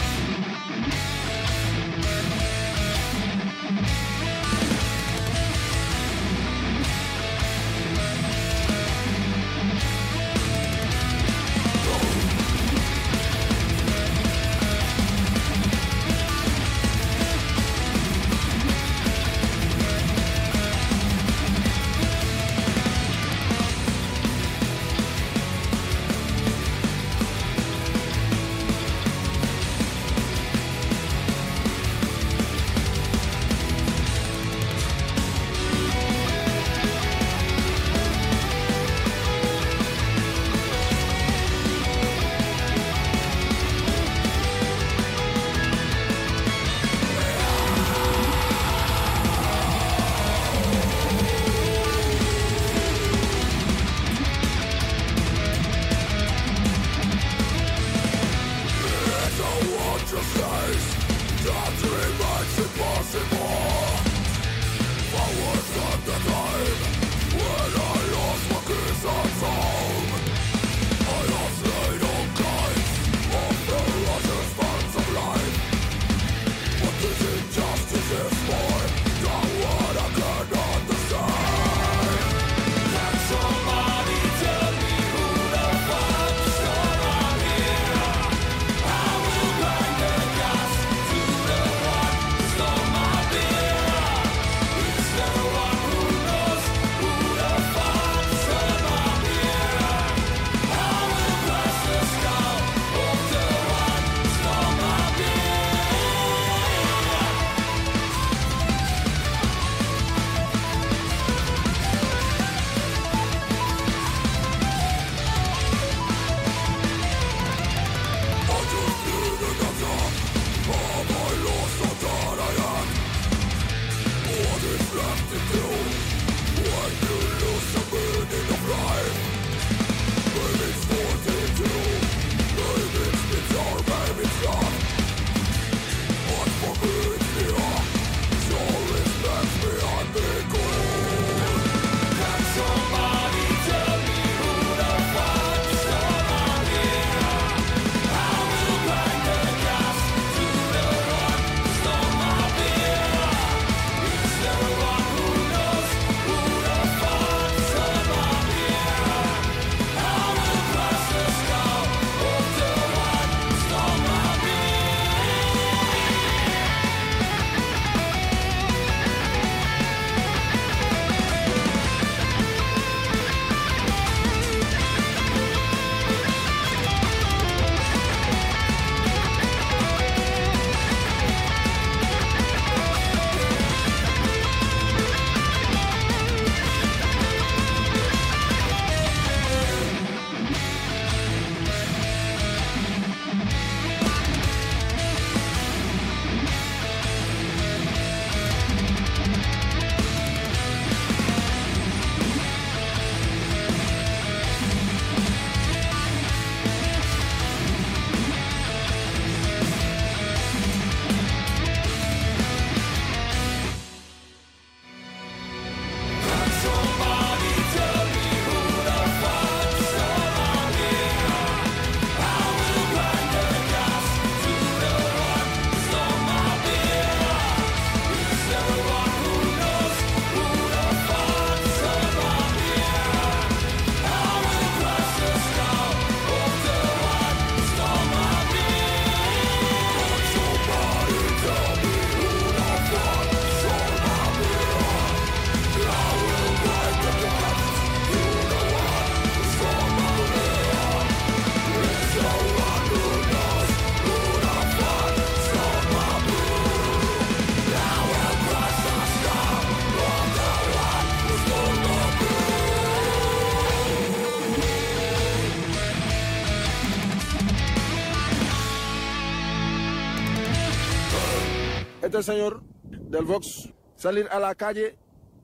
Este 272.19 272.31
señor 272.31 272.63
del 272.83 273.25
Vox 273.25 273.73
salir 273.97 274.25
a 274.31 274.39
la 274.39 274.55
calle 274.55 274.97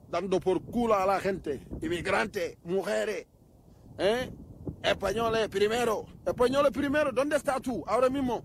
dando 0.08 0.40
por 0.40 0.62
culo 0.62 0.94
a 0.94 1.04
la 1.04 1.20
gente, 1.20 1.66
inmigrantes, 1.82 2.56
mujeres, 2.64 3.26
¿eh? 3.98 4.30
españoles 4.82 5.48
primero, 5.48 6.06
españoles 6.24 6.72
primero, 6.72 7.12
¿dónde 7.12 7.36
estás 7.36 7.60
tú 7.60 7.84
ahora 7.86 8.08
mismo? 8.08 8.42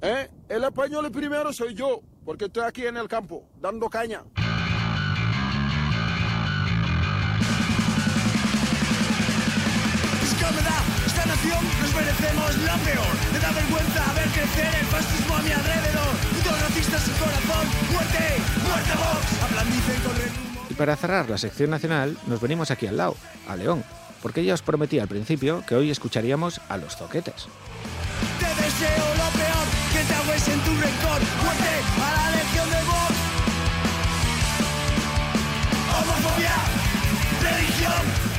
¿Eh? 0.00 0.26
El 0.48 0.64
español 0.64 1.10
primero 1.10 1.52
soy 1.52 1.74
yo, 1.74 2.00
porque 2.24 2.46
estoy 2.46 2.62
aquí 2.64 2.86
en 2.86 2.96
el 2.96 3.08
campo, 3.08 3.46
dando 3.60 3.90
caña. 3.90 4.24
Es 11.04 11.75
merecemos 12.20 12.56
lo 12.58 12.84
peor. 12.84 13.14
Me 13.32 13.38
da 13.38 13.50
vergüenza 13.52 14.12
ver 14.14 14.28
crecer 14.28 14.74
el 14.80 14.86
fascismo 14.86 15.36
a 15.36 15.42
mi 15.42 15.52
alrededor. 15.52 16.16
Putos 16.36 16.60
racistas 16.62 17.02
sin 17.02 17.14
corazón, 17.14 17.66
muerte, 17.92 18.18
muerte 18.66 18.90
Vox. 18.96 19.42
Hablan, 19.42 19.66
dicen, 19.70 20.02
corren 20.02 20.32
Y 20.70 20.74
para 20.74 20.96
cerrar 20.96 21.30
la 21.30 21.38
sección 21.38 21.70
nacional, 21.70 22.16
nos 22.26 22.40
venimos 22.40 22.70
aquí 22.70 22.86
al 22.86 22.96
lado, 22.96 23.16
a 23.48 23.56
León, 23.56 23.84
porque 24.22 24.44
ya 24.44 24.54
os 24.54 24.62
prometí 24.62 24.98
al 24.98 25.08
principio 25.08 25.62
que 25.66 25.74
hoy 25.74 25.90
escucharíamos 25.90 26.60
a 26.68 26.76
los 26.76 26.96
zoquetes. 26.96 27.48
Te 28.38 28.46
deseo 28.46 29.06
lo 29.16 29.28
peor, 29.36 29.66
que 29.92 30.02
te 30.06 30.14
ahogues 30.14 30.48
en 30.48 30.60
tu 30.60 30.70
rencor. 30.70 31.20
Muerte 31.42 31.72
a 32.02 32.10
la 32.16 32.30
legión 32.36 32.70
de 32.70 32.82
Vox. 32.84 33.14
Homofobia, 35.96 36.54
religión. 37.42 38.35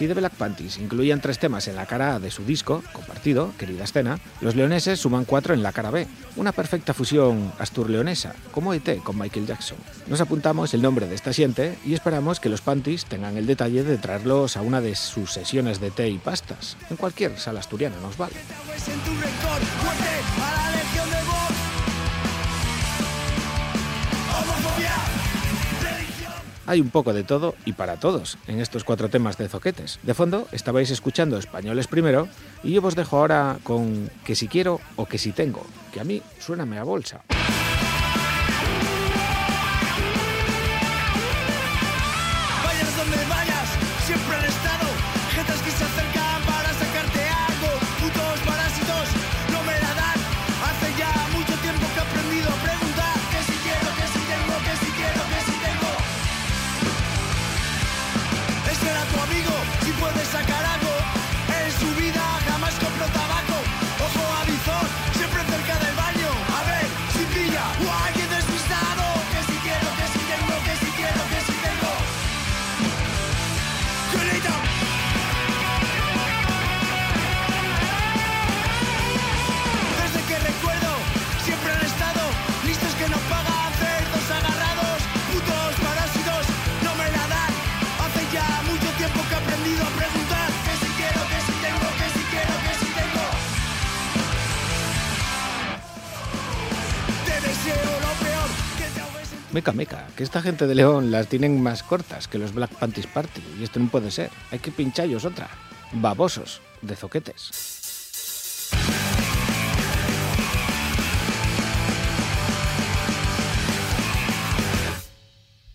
Si 0.00 0.08
The 0.08 0.14
Black 0.14 0.32
Panties 0.32 0.78
incluían 0.78 1.20
tres 1.20 1.38
temas 1.38 1.68
en 1.68 1.76
la 1.76 1.84
cara 1.84 2.14
A 2.14 2.18
de 2.20 2.30
su 2.30 2.42
disco, 2.42 2.82
compartido, 2.94 3.52
Querida 3.58 3.84
Escena, 3.84 4.18
los 4.40 4.56
leoneses 4.56 4.98
suman 4.98 5.26
cuatro 5.26 5.52
en 5.52 5.62
la 5.62 5.72
cara 5.72 5.90
B, 5.90 6.06
una 6.36 6.52
perfecta 6.52 6.94
fusión 6.94 7.52
astur-leonesa, 7.58 8.34
como 8.50 8.72
ET 8.72 9.02
con 9.02 9.18
Michael 9.18 9.46
Jackson. 9.46 9.76
Nos 10.06 10.22
apuntamos 10.22 10.72
el 10.72 10.80
nombre 10.80 11.06
de 11.06 11.14
esta 11.14 11.34
siente 11.34 11.76
y 11.84 11.92
esperamos 11.92 12.40
que 12.40 12.48
los 12.48 12.62
Panties 12.62 13.04
tengan 13.04 13.36
el 13.36 13.44
detalle 13.44 13.84
de 13.84 13.98
traerlos 13.98 14.56
a 14.56 14.62
una 14.62 14.80
de 14.80 14.94
sus 14.94 15.32
sesiones 15.32 15.80
de 15.80 15.90
té 15.90 16.08
y 16.08 16.16
pastas. 16.16 16.78
En 16.88 16.96
cualquier 16.96 17.38
sala 17.38 17.60
asturiana 17.60 17.96
nos 18.00 18.16
vale. 18.16 18.36
Hay 26.66 26.80
un 26.80 26.90
poco 26.90 27.12
de 27.12 27.24
todo 27.24 27.54
y 27.64 27.72
para 27.72 27.96
todos 27.96 28.38
en 28.46 28.60
estos 28.60 28.84
cuatro 28.84 29.08
temas 29.08 29.38
de 29.38 29.48
zoquetes. 29.48 29.98
De 30.02 30.14
fondo 30.14 30.46
estabais 30.52 30.90
escuchando 30.90 31.38
españoles 31.38 31.86
primero 31.86 32.28
y 32.62 32.72
yo 32.72 32.82
os 32.82 32.96
dejo 32.96 33.18
ahora 33.18 33.58
con 33.62 34.10
que 34.24 34.34
si 34.34 34.48
quiero 34.48 34.80
o 34.96 35.06
que 35.06 35.18
si 35.18 35.32
tengo, 35.32 35.64
que 35.92 36.00
a 36.00 36.04
mí 36.04 36.22
suena 36.38 36.66
a 36.78 36.84
bolsa. 36.84 37.22
Meca, 99.52 99.72
meca, 99.72 100.06
que 100.16 100.22
esta 100.22 100.42
gente 100.42 100.68
de 100.68 100.76
León 100.76 101.10
las 101.10 101.26
tienen 101.26 101.60
más 101.60 101.82
cortas 101.82 102.28
que 102.28 102.38
los 102.38 102.54
Black 102.54 102.70
Panties 102.70 103.08
Party 103.08 103.42
y 103.58 103.64
esto 103.64 103.80
no 103.80 103.88
puede 103.88 104.12
ser. 104.12 104.30
Hay 104.52 104.60
que 104.60 104.70
pinchallos 104.70 105.24
otra. 105.24 105.48
Babosos 105.92 106.60
de 106.82 106.94
zoquetes. 106.94 108.70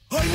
Hoy 0.10 0.28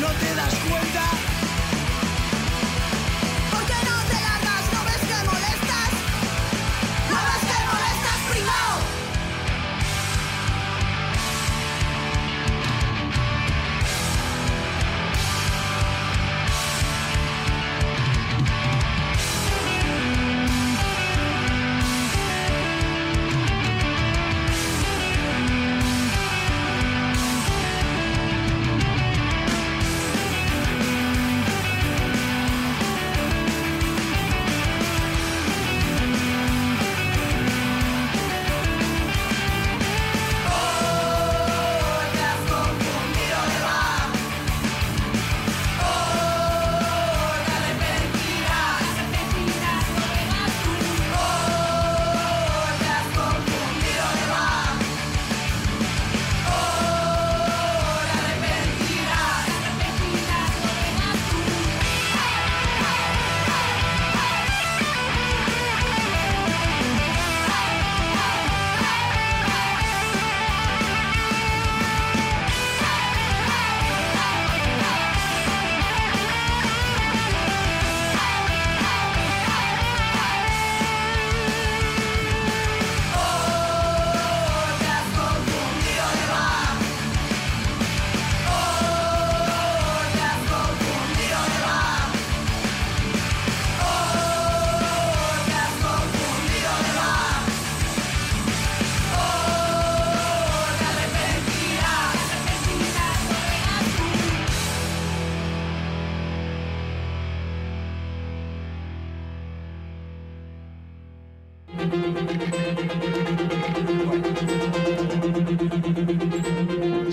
no 0.00 0.08
te 0.08 0.34
das 0.34 0.54
cuenta 0.68 1.33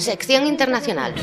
Sección 0.01 0.47
internacional. 0.47 1.13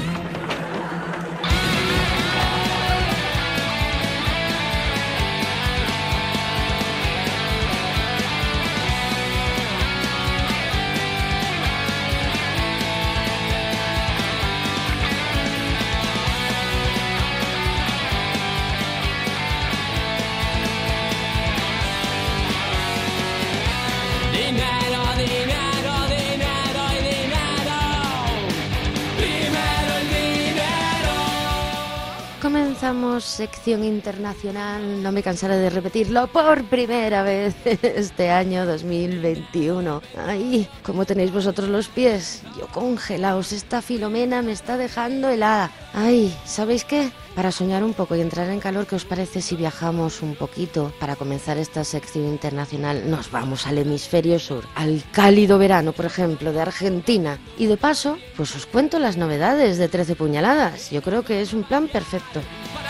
Sección 33.39 33.85
internacional, 33.85 35.01
no 35.01 35.13
me 35.13 35.23
cansaré 35.23 35.59
de 35.59 35.71
repetirlo 35.71 36.27
por 36.27 36.65
primera 36.65 37.23
vez 37.23 37.55
este 37.65 38.31
año 38.31 38.67
2021. 38.67 40.03
Ay, 40.27 40.69
¿cómo 40.83 41.05
tenéis 41.05 41.33
vosotros 41.33 41.69
los 41.69 41.87
pies? 41.87 42.43
Yo 42.59 42.67
congelaos, 42.67 43.53
esta 43.53 43.81
filomena 43.81 44.43
me 44.43 44.51
está 44.51 44.77
dejando 44.77 45.29
helada. 45.29 45.71
Ay, 45.95 46.37
¿sabéis 46.45 46.85
qué? 46.85 47.13
Para 47.37 47.53
soñar 47.53 47.85
un 47.85 47.95
poco 47.95 48.17
y 48.17 48.21
entrar 48.23 48.49
en 48.49 48.59
calor, 48.59 48.89
¿qué 48.89 48.97
os 48.97 49.05
parece 49.05 49.41
si 49.41 49.55
viajamos 49.55 50.21
un 50.21 50.35
poquito 50.35 50.93
para 50.99 51.15
comenzar 51.15 51.59
esta 51.59 51.85
sección 51.85 52.27
internacional? 52.27 53.09
Nos 53.09 53.31
vamos 53.31 53.69
al 53.69 53.79
hemisferio 53.79 54.41
sur, 54.41 54.65
al 54.75 55.05
cálido 55.13 55.59
verano, 55.59 55.93
por 55.93 56.07
ejemplo, 56.07 56.53
de 56.53 56.61
Argentina. 56.61 57.39
Y 57.57 57.67
de 57.67 57.77
paso, 57.77 58.19
pues 58.37 58.57
os 58.57 58.67
cuento 58.67 58.99
las 58.99 59.17
novedades 59.17 59.79
de 59.79 59.87
13 59.87 60.17
puñaladas. 60.17 60.91
Yo 60.91 61.03
creo 61.03 61.23
que 61.23 61.41
es 61.41 61.53
un 61.53 61.63
plan 61.63 61.87
perfecto. 61.87 62.41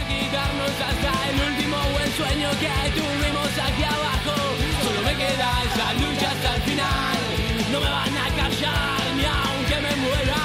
Quitarnos 0.09 0.74
hasta 0.89 1.12
el 1.30 1.36
último 1.51 1.76
buen 1.93 2.10
sueño 2.12 2.48
que 2.60 2.72
tuvimos 2.98 3.52
aquí 3.66 3.85
abajo. 3.85 4.35
Solo 4.82 5.01
me 5.02 5.14
queda 5.14 5.48
esa 5.68 5.93
lucha 5.94 6.30
hasta 6.30 6.56
el 6.56 6.62
final. 6.62 7.18
No 7.72 7.80
me 7.80 7.90
van 7.90 8.16
a 8.16 8.28
callar 8.40 9.01
ni 9.16 9.24
aunque 9.24 9.76
me 9.86 9.97
muera. 10.02 10.36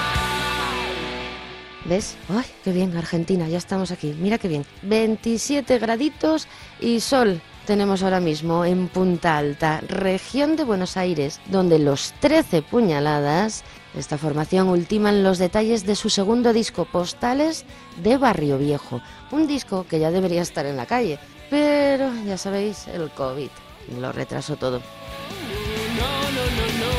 ¿Ves? 1.85 2.17
¡Ay, 2.29 2.45
qué 2.63 2.71
bien, 2.71 2.95
Argentina! 2.95 3.47
Ya 3.47 3.57
estamos 3.57 3.91
aquí. 3.91 4.15
Mira 4.19 4.37
qué 4.37 4.47
bien. 4.47 4.65
27 4.83 5.79
graditos 5.79 6.47
y 6.79 6.99
sol 6.99 7.41
tenemos 7.65 8.03
ahora 8.03 8.19
mismo 8.19 8.65
en 8.65 8.89
Punta 8.89 9.37
Alta, 9.37 9.79
región 9.87 10.57
de 10.57 10.65
Buenos 10.65 10.97
Aires, 10.97 11.39
donde 11.45 11.79
los 11.79 12.13
13 12.19 12.61
puñaladas, 12.61 13.63
esta 13.97 14.17
formación 14.17 14.67
ultiman 14.67 15.23
los 15.23 15.37
detalles 15.37 15.85
de 15.85 15.95
su 15.95 16.09
segundo 16.09 16.51
disco, 16.51 16.83
Postales 16.83 17.63
de 18.03 18.17
Barrio 18.17 18.57
Viejo. 18.57 19.01
Un 19.33 19.47
disco 19.47 19.83
que 19.89 19.99
ya 19.99 20.11
debería 20.11 20.43
estar 20.43 20.63
en 20.67 20.77
la 20.77 20.85
calle, 20.85 21.17
pero 21.49 22.13
ya 22.23 22.37
sabéis, 22.37 22.87
el 22.87 23.09
COVID 23.09 23.49
lo 23.99 24.11
retrasó 24.11 24.57
todo. 24.57 24.79
No, 25.97 26.05
no, 26.35 26.43
no, 26.57 26.65
no. 26.81 26.93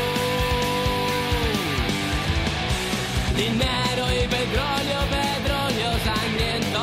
Dinero 3.37 4.05
y 4.13 4.27
petróleo, 4.27 5.01
petróleo 5.15 5.91
sangriento. 6.05 6.83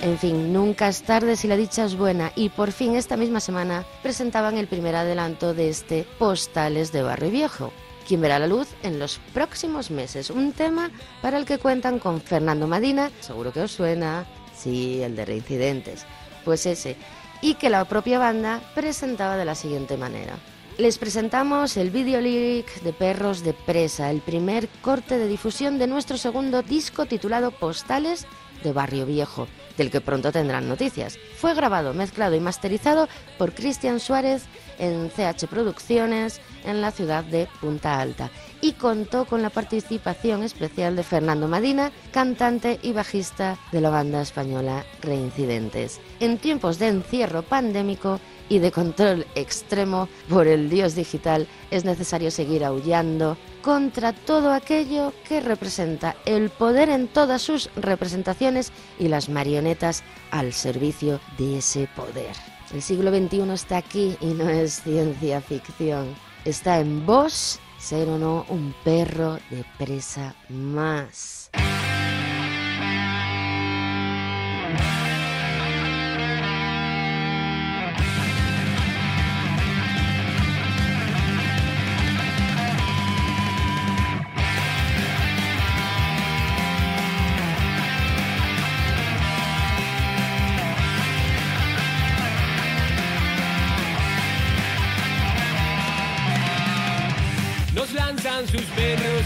En 0.00 0.16
fin, 0.16 0.54
nunca 0.54 0.88
es 0.88 1.02
tarde 1.02 1.36
si 1.36 1.46
la 1.46 1.58
dicha 1.58 1.84
es 1.84 1.96
buena 1.96 2.32
y 2.34 2.48
por 2.48 2.72
fin 2.72 2.96
esta 2.96 3.18
misma 3.18 3.40
semana 3.40 3.84
presentaban 4.02 4.56
el 4.56 4.68
primer 4.68 4.96
adelanto 4.96 5.52
de 5.52 5.68
este 5.68 6.06
Postales 6.18 6.92
de 6.92 7.02
Barrio 7.02 7.30
Viejo, 7.30 7.74
quien 8.06 8.20
verá 8.20 8.38
la 8.38 8.46
luz 8.46 8.68
en 8.82 8.98
los 8.98 9.18
próximos 9.34 9.90
meses. 9.90 10.30
Un 10.30 10.52
tema 10.52 10.90
para 11.20 11.38
el 11.38 11.44
que 11.44 11.58
cuentan 11.58 11.98
con 11.98 12.20
Fernando 12.20 12.66
Madina, 12.66 13.10
seguro 13.20 13.52
que 13.52 13.60
os 13.60 13.72
suena, 13.72 14.26
sí, 14.56 15.02
el 15.02 15.16
de 15.16 15.24
Reincidentes, 15.24 16.06
pues 16.44 16.64
ese, 16.66 16.96
y 17.42 17.54
que 17.54 17.68
la 17.68 17.84
propia 17.84 18.18
banda 18.18 18.60
presentaba 18.74 19.36
de 19.36 19.44
la 19.44 19.54
siguiente 19.54 19.96
manera. 19.96 20.36
Les 20.78 20.98
presentamos 20.98 21.78
el 21.78 21.90
video 21.90 22.20
lyric 22.20 22.82
de 22.82 22.92
Perros 22.92 23.42
de 23.42 23.54
Presa, 23.54 24.10
el 24.10 24.20
primer 24.20 24.68
corte 24.82 25.16
de 25.16 25.26
difusión 25.26 25.78
de 25.78 25.86
nuestro 25.86 26.18
segundo 26.18 26.62
disco 26.62 27.06
titulado 27.06 27.50
Postales 27.50 28.26
de 28.62 28.72
Barrio 28.72 29.06
Viejo, 29.06 29.48
del 29.76 29.90
que 29.90 30.00
pronto 30.00 30.32
tendrán 30.32 30.68
noticias. 30.68 31.18
Fue 31.36 31.54
grabado, 31.54 31.94
mezclado 31.94 32.34
y 32.34 32.40
masterizado 32.40 33.08
por 33.38 33.54
Cristian 33.54 34.00
Suárez 34.00 34.44
en 34.78 35.10
CH 35.10 35.46
Producciones 35.48 36.40
en 36.64 36.80
la 36.80 36.90
ciudad 36.90 37.24
de 37.24 37.48
Punta 37.60 38.00
Alta 38.00 38.30
y 38.60 38.72
contó 38.72 39.24
con 39.24 39.42
la 39.42 39.50
participación 39.50 40.42
especial 40.42 40.96
de 40.96 41.02
Fernando 41.02 41.48
Madina, 41.48 41.92
cantante 42.10 42.78
y 42.82 42.92
bajista 42.92 43.58
de 43.72 43.80
la 43.80 43.90
banda 43.90 44.22
española 44.22 44.84
Reincidentes. 45.02 46.00
En 46.20 46.38
tiempos 46.38 46.78
de 46.78 46.88
encierro 46.88 47.42
pandémico 47.42 48.20
y 48.48 48.58
de 48.58 48.72
control 48.72 49.26
extremo 49.34 50.08
por 50.28 50.46
el 50.46 50.70
dios 50.70 50.94
digital, 50.94 51.46
es 51.70 51.84
necesario 51.84 52.30
seguir 52.30 52.64
aullando 52.64 53.36
contra 53.66 54.12
todo 54.12 54.52
aquello 54.52 55.12
que 55.28 55.40
representa 55.40 56.14
el 56.24 56.50
poder 56.50 56.88
en 56.88 57.08
todas 57.08 57.42
sus 57.42 57.68
representaciones 57.74 58.70
y 58.96 59.08
las 59.08 59.28
marionetas 59.28 60.04
al 60.30 60.52
servicio 60.52 61.18
de 61.36 61.58
ese 61.58 61.88
poder. 61.96 62.36
El 62.72 62.80
siglo 62.80 63.10
XXI 63.10 63.50
está 63.52 63.78
aquí 63.78 64.16
y 64.20 64.26
no 64.26 64.48
es 64.48 64.82
ciencia 64.84 65.40
ficción. 65.40 66.14
Está 66.44 66.78
en 66.78 67.04
vos 67.04 67.58
ser 67.76 68.08
o 68.08 68.18
no 68.18 68.46
un 68.50 68.72
perro 68.84 69.40
de 69.50 69.64
presa 69.78 70.36
más. 70.48 71.50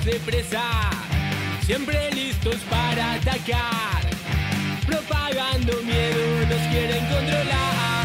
De 0.04 0.18
presa, 0.20 0.90
siempre 1.66 2.10
listos 2.12 2.56
para 2.70 3.14
atacar. 3.14 4.00
Propagando 4.86 5.82
miedo, 5.82 6.46
nos 6.48 6.60
quieren 6.72 7.04
controlar. 7.06 8.00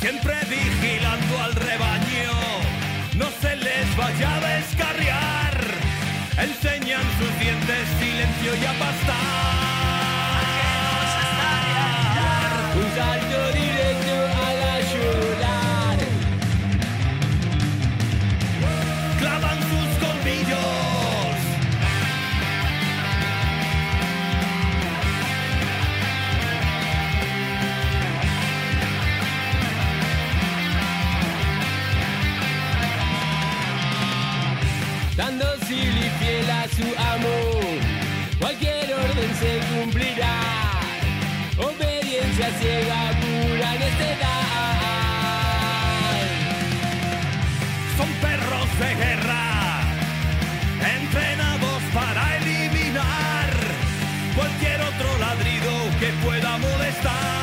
Siempre 0.00 0.34
vigilando 0.48 1.42
al 1.42 1.54
rebaño, 1.54 2.32
no 3.16 3.26
se 3.40 3.56
les 3.56 3.96
vaya 3.96 4.36
a 4.36 4.40
descarriar. 4.40 5.64
Enseñan 6.38 7.02
sus 7.18 7.38
dientes, 7.40 7.88
silencio 7.98 8.54
y 8.54 8.64
a 8.66 8.72
pastar. 8.78 9.59
Su 36.80 36.86
amo. 36.98 37.36
Cualquier 38.38 38.92
orden 38.94 39.30
se 39.40 39.60
cumplirá. 39.70 40.36
Obediencia 41.58 42.48
ciega, 42.58 43.00
pura 43.20 43.72
necedad. 43.84 44.40
Son 47.96 48.08
perros 48.24 48.68
de 48.78 48.94
guerra, 49.02 49.82
entrenados 50.96 51.82
para 51.92 52.36
eliminar 52.38 53.50
cualquier 54.34 54.80
otro 54.80 55.18
ladrido 55.18 55.72
que 56.00 56.08
pueda 56.24 56.58
molestar. 56.58 57.39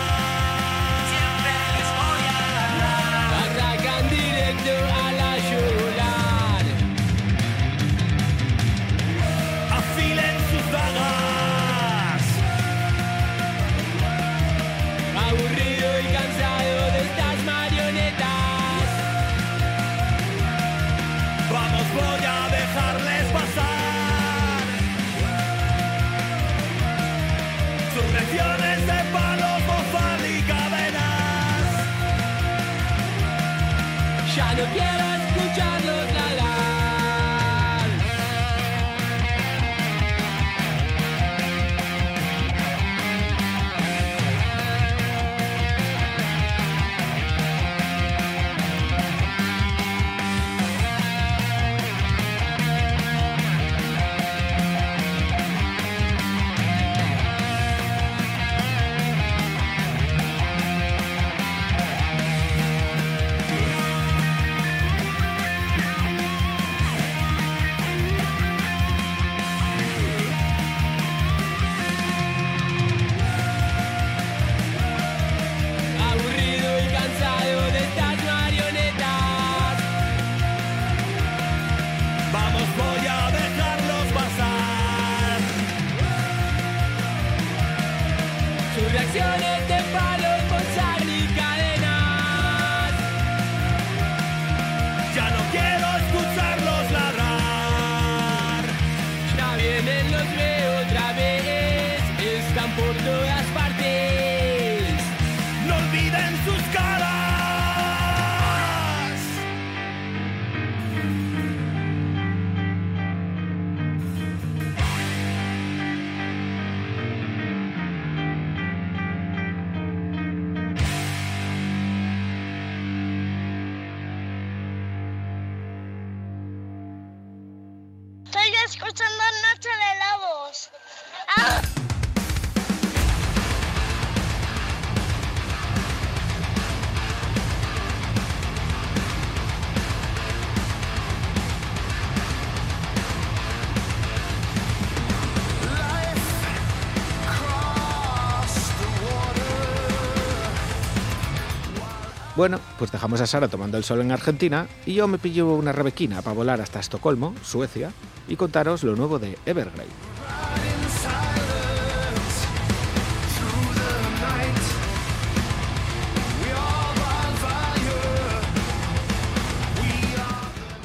Pues 152.78 152.92
dejamos 152.92 153.22
a 153.22 153.28
Sara 153.28 153.48
tomando 153.48 153.78
el 153.78 153.84
sol 153.84 154.02
en 154.02 154.12
Argentina 154.12 154.68
y 154.86 154.94
yo 154.94 155.08
me 155.08 155.18
pillo 155.18 155.54
una 155.54 155.72
rebequina 155.72 156.22
para 156.22 156.36
volar 156.36 156.62
hasta 156.62 156.80
Estocolmo, 156.80 157.34
Suecia, 157.44 157.92
y 158.28 158.36
contaros 158.36 158.84
lo 158.84 158.96
nuevo 158.96 159.20
de 159.20 159.38
Evergrey. 159.46 159.88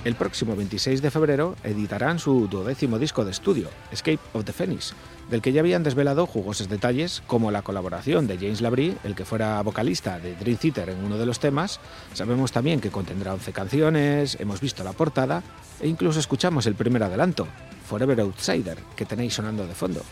El 0.05 0.17
próximo 0.17 0.57
26 0.57 1.01
de 1.01 1.13
febrero 1.13 1.55
editarán 1.63 2.19
su 2.19 2.49
duodécimo 2.49 2.99
disco 2.99 3.25
de 3.25 3.31
estudio, 3.31 3.69
Escape 3.93 4.19
of 4.33 4.45
the 4.45 4.53
Phoenix, 4.53 4.95
del 5.31 5.41
que 5.41 5.53
ya 5.53 5.61
habían 5.61 5.85
desvelado 5.85 6.27
jugosos 6.27 6.69
detalles 6.69 7.23
como 7.29 7.53
la 7.53 7.63
colaboración 7.63 8.27
de 8.27 8.37
James 8.37 8.61
Labrie, 8.61 8.97
el 9.05 9.15
que 9.15 9.25
fuera 9.25 9.63
vocalista 9.63 10.19
de 10.19 10.35
Dream 10.35 10.59
Theater 10.59 10.89
en 10.89 11.05
uno 11.05 11.19
de 11.19 11.27
los 11.27 11.39
temas. 11.39 11.79
Sabemos 12.15 12.51
también 12.51 12.81
que 12.81 12.91
contendrá 12.91 13.33
11 13.35 13.53
canciones, 13.53 14.37
hemos 14.41 14.61
visto 14.61 14.83
la 14.83 14.93
portada 14.93 15.45
e 15.81 15.87
incluso 15.87 16.19
escuchamos 16.19 16.67
el 16.67 16.75
primer 16.75 17.05
adelanto, 17.05 17.47
Forever 17.87 18.23
Outsider, 18.23 18.79
que 18.97 19.07
tenéis 19.07 19.35
sonando 19.35 19.69
de 19.69 19.75
fondo. 19.75 20.03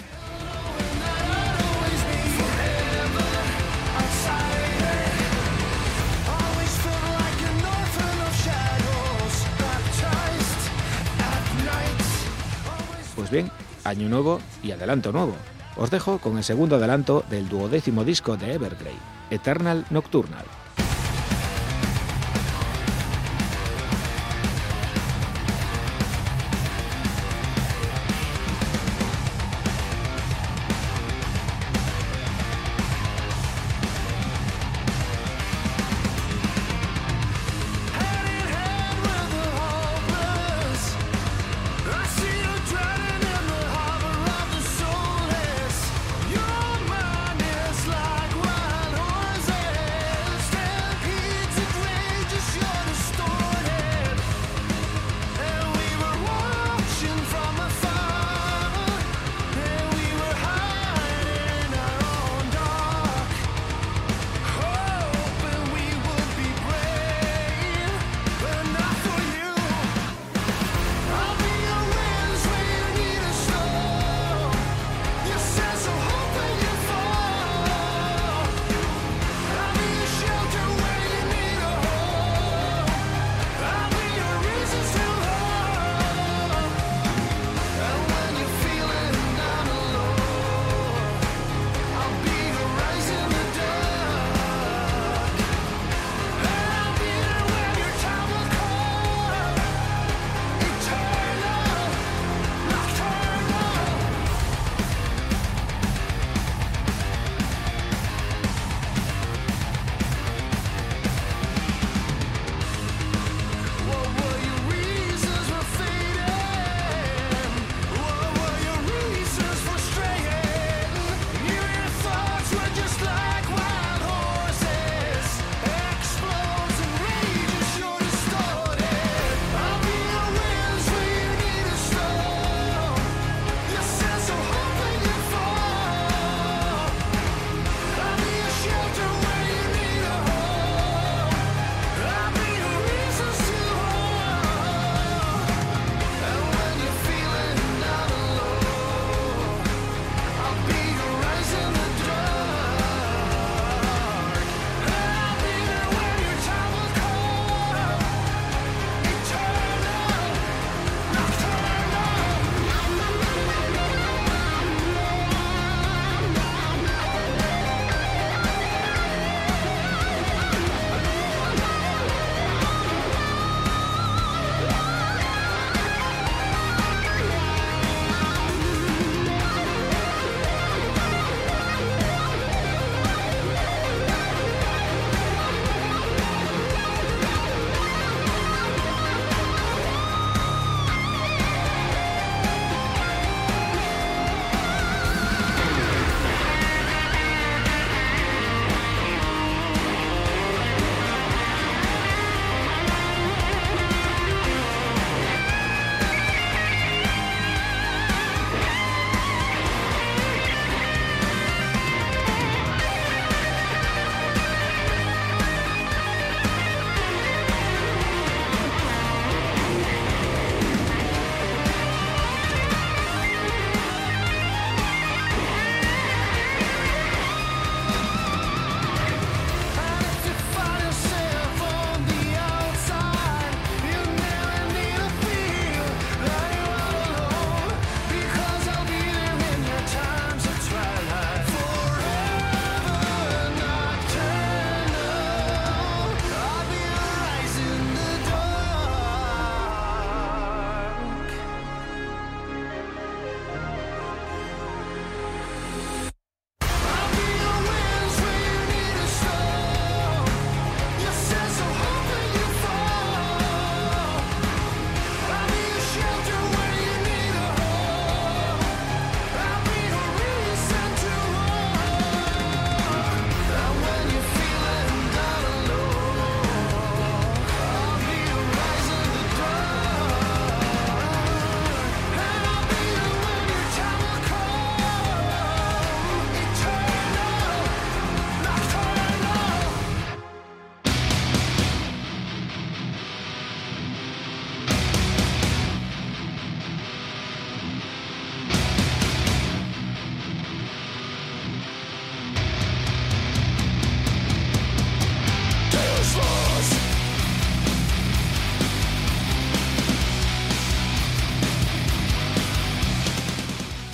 Pues 13.31 13.45
bien, 13.45 13.53
año 13.85 14.09
nuevo 14.09 14.41
y 14.61 14.73
adelanto 14.73 15.13
nuevo. 15.13 15.37
Os 15.77 15.89
dejo 15.89 16.19
con 16.19 16.37
el 16.37 16.43
segundo 16.43 16.75
adelanto 16.75 17.25
del 17.31 17.49
duodécimo 17.49 18.03
disco 18.03 18.37
de 18.37 18.55
Evergrey, 18.55 18.97
Eternal 19.31 19.87
Nocturnal. 19.91 20.45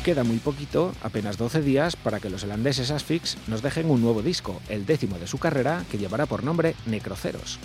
Queda 0.07 0.23
muy 0.23 0.39
poquito, 0.39 0.93
apenas 1.03 1.37
12 1.37 1.62
días, 1.62 1.97
para 1.97 2.20
que 2.20 2.31
los 2.31 2.45
holandeses 2.45 2.93
Asphyx 2.93 3.39
nos 3.49 3.61
dejen 3.61 3.91
un 3.91 4.01
nuevo 4.01 4.23
disco, 4.23 4.62
el 4.69 4.87
décimo 4.87 5.19
de 5.19 5.27
su 5.27 5.39
carrera, 5.39 5.85
que 5.91 5.99
llevará 5.99 6.27
por 6.27 6.45
nombre 6.45 6.77
Necroceros. 6.87 7.59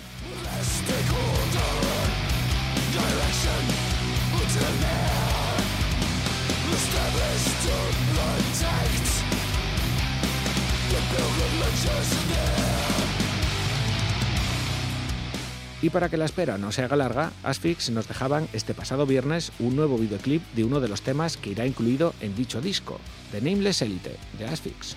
Y 15.82 15.90
para 15.90 16.08
que 16.08 16.16
la 16.16 16.24
espera 16.24 16.58
no 16.58 16.70
se 16.70 16.82
haga 16.82 16.94
larga, 16.94 17.32
Asphyx 17.42 17.90
nos 17.90 18.06
dejaban 18.06 18.48
este 18.52 18.72
pasado 18.72 19.04
viernes 19.04 19.50
un 19.58 19.74
nuevo 19.74 19.98
videoclip 19.98 20.40
de 20.54 20.64
uno 20.64 20.78
de 20.78 20.88
los 20.88 21.02
temas 21.02 21.36
que 21.36 21.50
irá 21.50 21.66
incluido 21.66 22.14
en 22.20 22.36
dicho 22.36 22.60
disco, 22.60 23.00
The 23.32 23.40
Nameless 23.40 23.82
Elite, 23.82 24.16
de 24.38 24.46
Asphyx. 24.46 24.96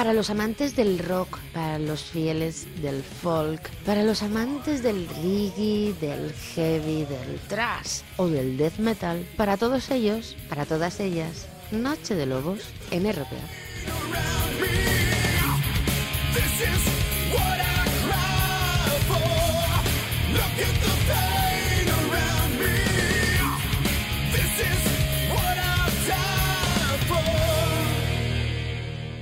Para 0.00 0.14
los 0.14 0.30
amantes 0.30 0.76
del 0.76 0.98
rock, 0.98 1.38
para 1.52 1.78
los 1.78 2.02
fieles 2.02 2.66
del 2.80 3.02
folk, 3.02 3.68
para 3.84 4.02
los 4.02 4.22
amantes 4.22 4.82
del 4.82 5.06
reggae, 5.06 5.94
del 6.00 6.32
heavy, 6.32 7.04
del 7.04 7.38
thrash 7.48 8.00
o 8.16 8.26
del 8.26 8.56
death 8.56 8.78
metal, 8.78 9.28
para 9.36 9.58
todos 9.58 9.90
ellos, 9.90 10.38
para 10.48 10.64
todas 10.64 11.00
ellas, 11.00 11.48
Noche 11.70 12.14
de 12.14 12.24
Lobos 12.24 12.60
en 12.90 13.12
RPA. 13.12 13.36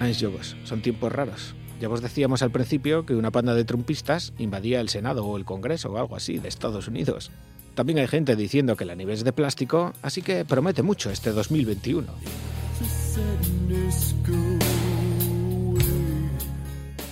Yogos, 0.00 0.56
son 0.64 0.80
tiempos 0.80 1.12
raros. 1.12 1.54
Ya 1.80 1.88
os 1.88 2.00
decíamos 2.00 2.42
al 2.42 2.50
principio 2.50 3.04
que 3.06 3.14
una 3.14 3.30
panda 3.30 3.54
de 3.54 3.64
trumpistas 3.64 4.32
invadía 4.38 4.80
el 4.80 4.88
Senado 4.88 5.24
o 5.24 5.36
el 5.36 5.44
Congreso 5.44 5.92
o 5.92 5.98
algo 5.98 6.16
así 6.16 6.38
de 6.38 6.48
Estados 6.48 6.88
Unidos. 6.88 7.30
También 7.74 7.98
hay 7.98 8.08
gente 8.08 8.34
diciendo 8.34 8.76
que 8.76 8.84
la 8.84 8.94
nieve 8.94 9.12
es 9.12 9.22
de 9.22 9.32
plástico, 9.32 9.92
así 10.02 10.22
que 10.22 10.44
promete 10.44 10.82
mucho 10.82 11.10
este 11.10 11.30
2021. 11.30 12.06
The 12.06 12.84
sadness 12.84 14.14
go 14.26 14.34
away. 14.34 14.88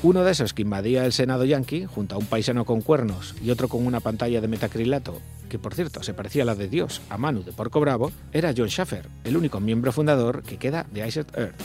Uno 0.02 0.24
de 0.24 0.32
esos 0.32 0.52
que 0.52 0.62
invadía 0.62 1.04
el 1.04 1.12
Senado 1.12 1.44
yankee, 1.44 1.86
junto 1.86 2.14
a 2.14 2.18
un 2.18 2.26
paisano 2.26 2.64
con 2.64 2.80
cuernos 2.80 3.34
y 3.42 3.50
otro 3.50 3.68
con 3.68 3.86
una 3.86 4.00
pantalla 4.00 4.40
de 4.40 4.48
metacrilato, 4.48 5.20
que 5.48 5.58
por 5.58 5.74
cierto 5.74 6.02
se 6.02 6.14
parecía 6.14 6.42
a 6.42 6.46
la 6.46 6.54
de 6.54 6.68
Dios, 6.68 7.00
a 7.10 7.18
Manu 7.18 7.42
de 7.42 7.52
Porco 7.52 7.80
Bravo, 7.80 8.12
era 8.32 8.54
John 8.56 8.68
Schaffer, 8.68 9.08
el 9.24 9.36
único 9.36 9.58
miembro 9.60 9.92
fundador 9.92 10.42
que 10.42 10.58
queda 10.58 10.86
de 10.92 11.06
Iced 11.06 11.26
Earth. 11.36 11.60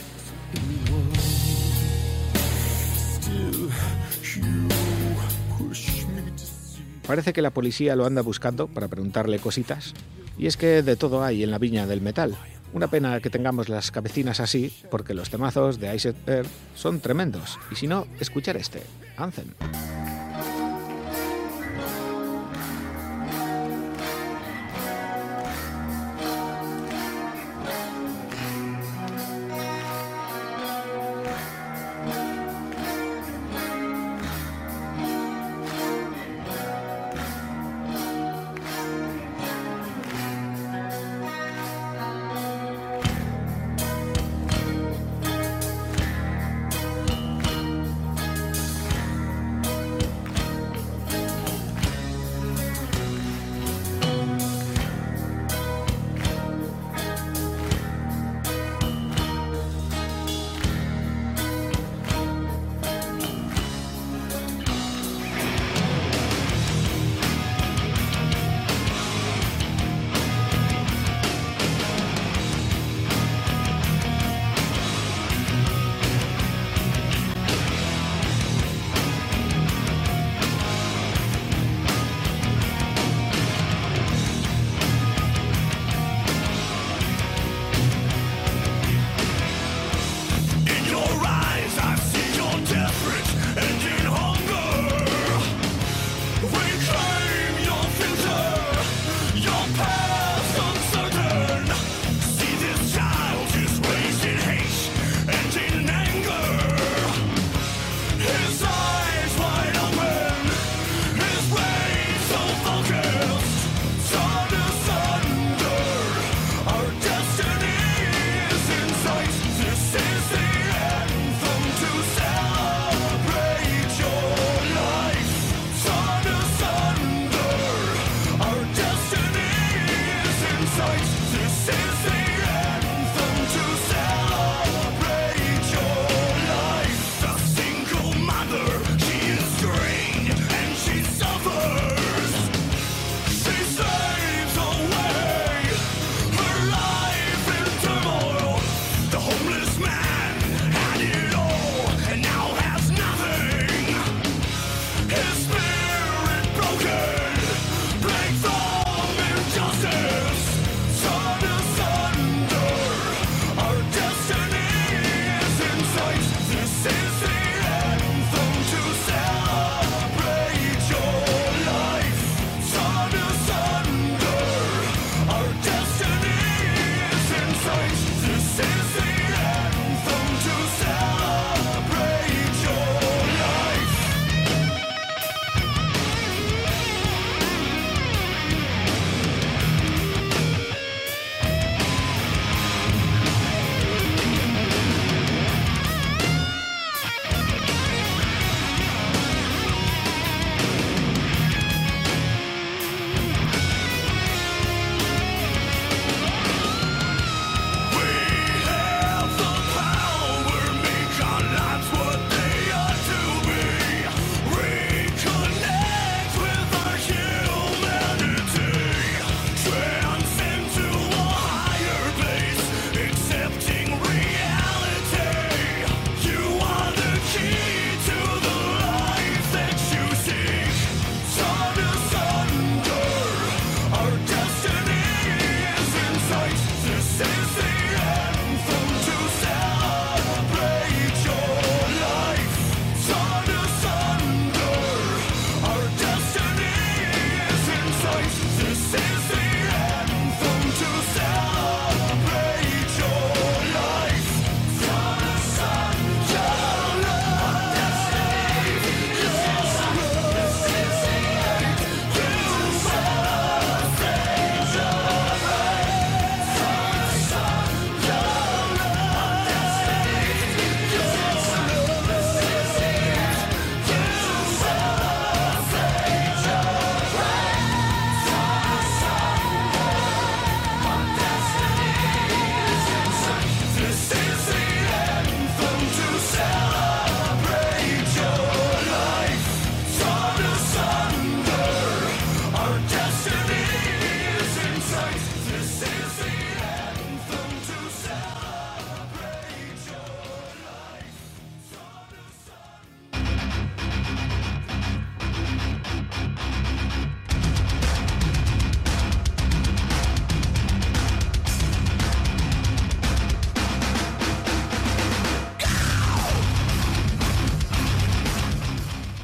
Parece 7.06 7.32
que 7.32 7.42
la 7.42 7.50
policía 7.50 7.96
lo 7.96 8.06
anda 8.06 8.22
buscando 8.22 8.68
para 8.68 8.88
preguntarle 8.88 9.38
cositas. 9.38 9.94
Y 10.38 10.46
es 10.46 10.56
que 10.56 10.82
de 10.82 10.96
todo 10.96 11.22
hay 11.22 11.42
en 11.42 11.50
la 11.50 11.58
viña 11.58 11.86
del 11.86 12.00
metal. 12.00 12.36
Una 12.72 12.88
pena 12.88 13.20
que 13.20 13.28
tengamos 13.28 13.68
las 13.68 13.90
cabecinas 13.90 14.40
así, 14.40 14.72
porque 14.90 15.12
los 15.12 15.28
temazos 15.28 15.78
de 15.78 15.94
Iced 15.94 16.14
Earth 16.26 16.48
son 16.74 17.00
tremendos. 17.00 17.58
Y 17.70 17.74
si 17.74 17.86
no, 17.86 18.06
escuchar 18.18 18.56
este, 18.56 18.82
Anthem. 19.16 19.48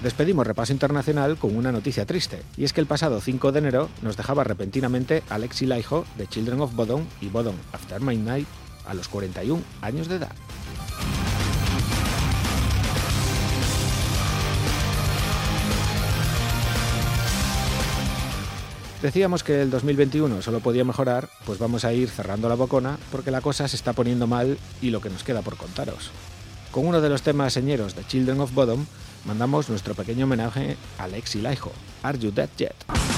Despedimos 0.09 0.47
repaso 0.47 0.73
internacional 0.73 1.37
con 1.37 1.55
una 1.55 1.71
noticia 1.71 2.07
triste, 2.07 2.43
y 2.57 2.65
es 2.65 2.73
que 2.73 2.81
el 2.81 2.87
pasado 2.87 3.21
5 3.21 3.53
de 3.53 3.59
enero 3.59 3.91
nos 4.01 4.17
dejaba 4.17 4.43
repentinamente 4.43 5.23
Alexi 5.29 5.67
Laiho 5.67 6.07
de 6.17 6.27
Children 6.27 6.63
of 6.63 6.75
Bodom 6.75 7.05
y 7.21 7.29
Bodom 7.29 7.55
After 7.75 8.01
Midnight 8.01 8.49
a 8.87 8.95
los 8.95 9.07
41 9.07 9.63
años 9.83 10.09
de 10.09 10.17
edad. 10.17 10.33
Decíamos 19.03 19.45
que 19.45 19.61
el 19.61 19.69
2021 19.69 20.41
solo 20.41 20.61
podía 20.61 20.85
mejorar, 20.85 21.29
pues 21.45 21.59
vamos 21.59 21.85
a 21.85 21.93
ir 21.93 22.09
cerrando 22.09 22.49
la 22.49 22.55
bocona 22.55 22.99
porque 23.13 23.31
la 23.31 23.43
cosa 23.43 23.69
se 23.69 23.77
está 23.77 23.93
poniendo 23.93 24.27
mal 24.27 24.57
y 24.81 24.89
lo 24.89 25.03
que 25.03 25.11
nos 25.11 25.23
queda 25.23 25.43
por 25.43 25.59
contaros. 25.59 26.11
Con 26.71 26.87
uno 26.87 27.03
de 27.03 27.11
los 27.11 27.21
temas 27.21 27.53
señeros 27.53 27.95
de 27.95 28.07
Children 28.07 28.41
of 28.41 28.55
Bodom, 28.55 28.87
mandamos 29.25 29.69
nuestro 29.69 29.95
pequeño 29.95 30.25
homenaje 30.25 30.77
a 30.99 31.07
Lexi 31.07 31.41
Laiho. 31.41 31.73
Are 32.03 32.19
You 32.19 32.31
Dead 32.31 32.51
Yet? 32.59 33.18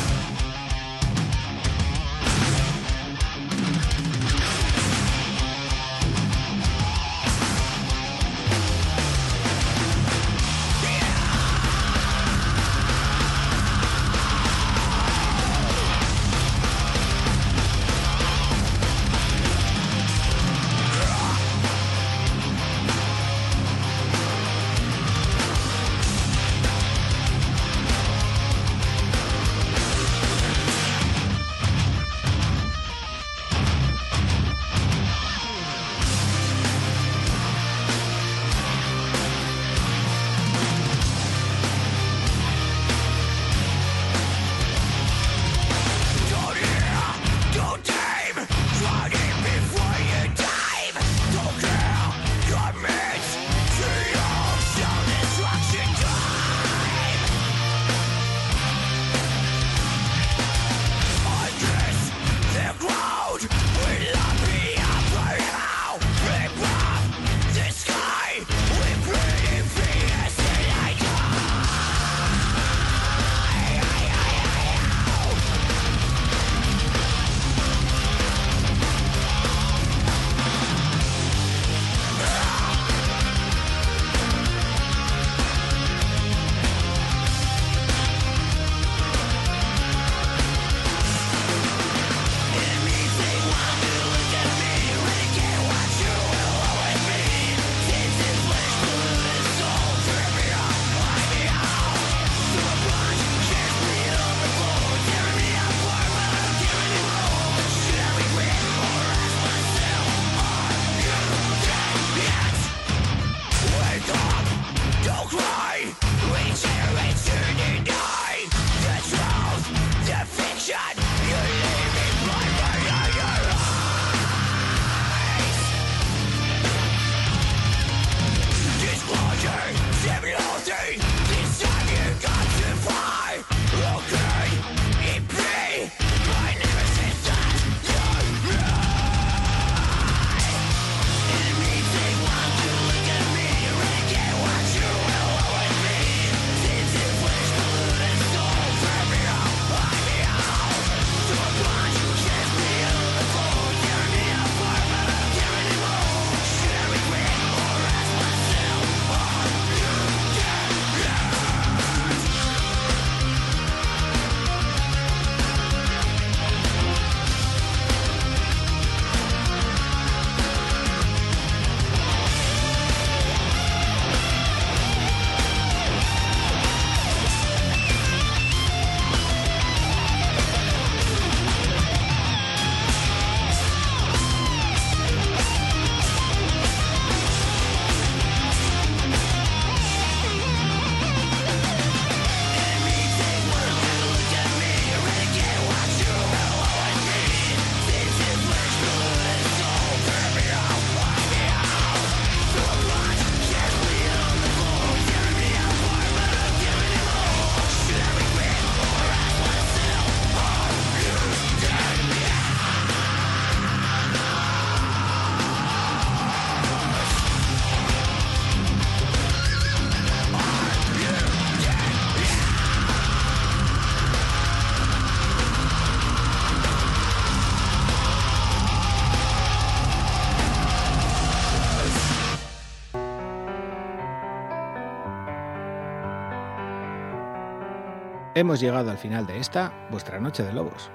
Hemos 238.41 238.59
llegado 238.59 238.91
al 238.91 238.97
final 238.97 239.27
de 239.27 239.39
esta, 239.39 239.87
vuestra 239.91 240.19
Noche 240.19 240.43
de 240.43 240.55
Lobos. 240.55 240.91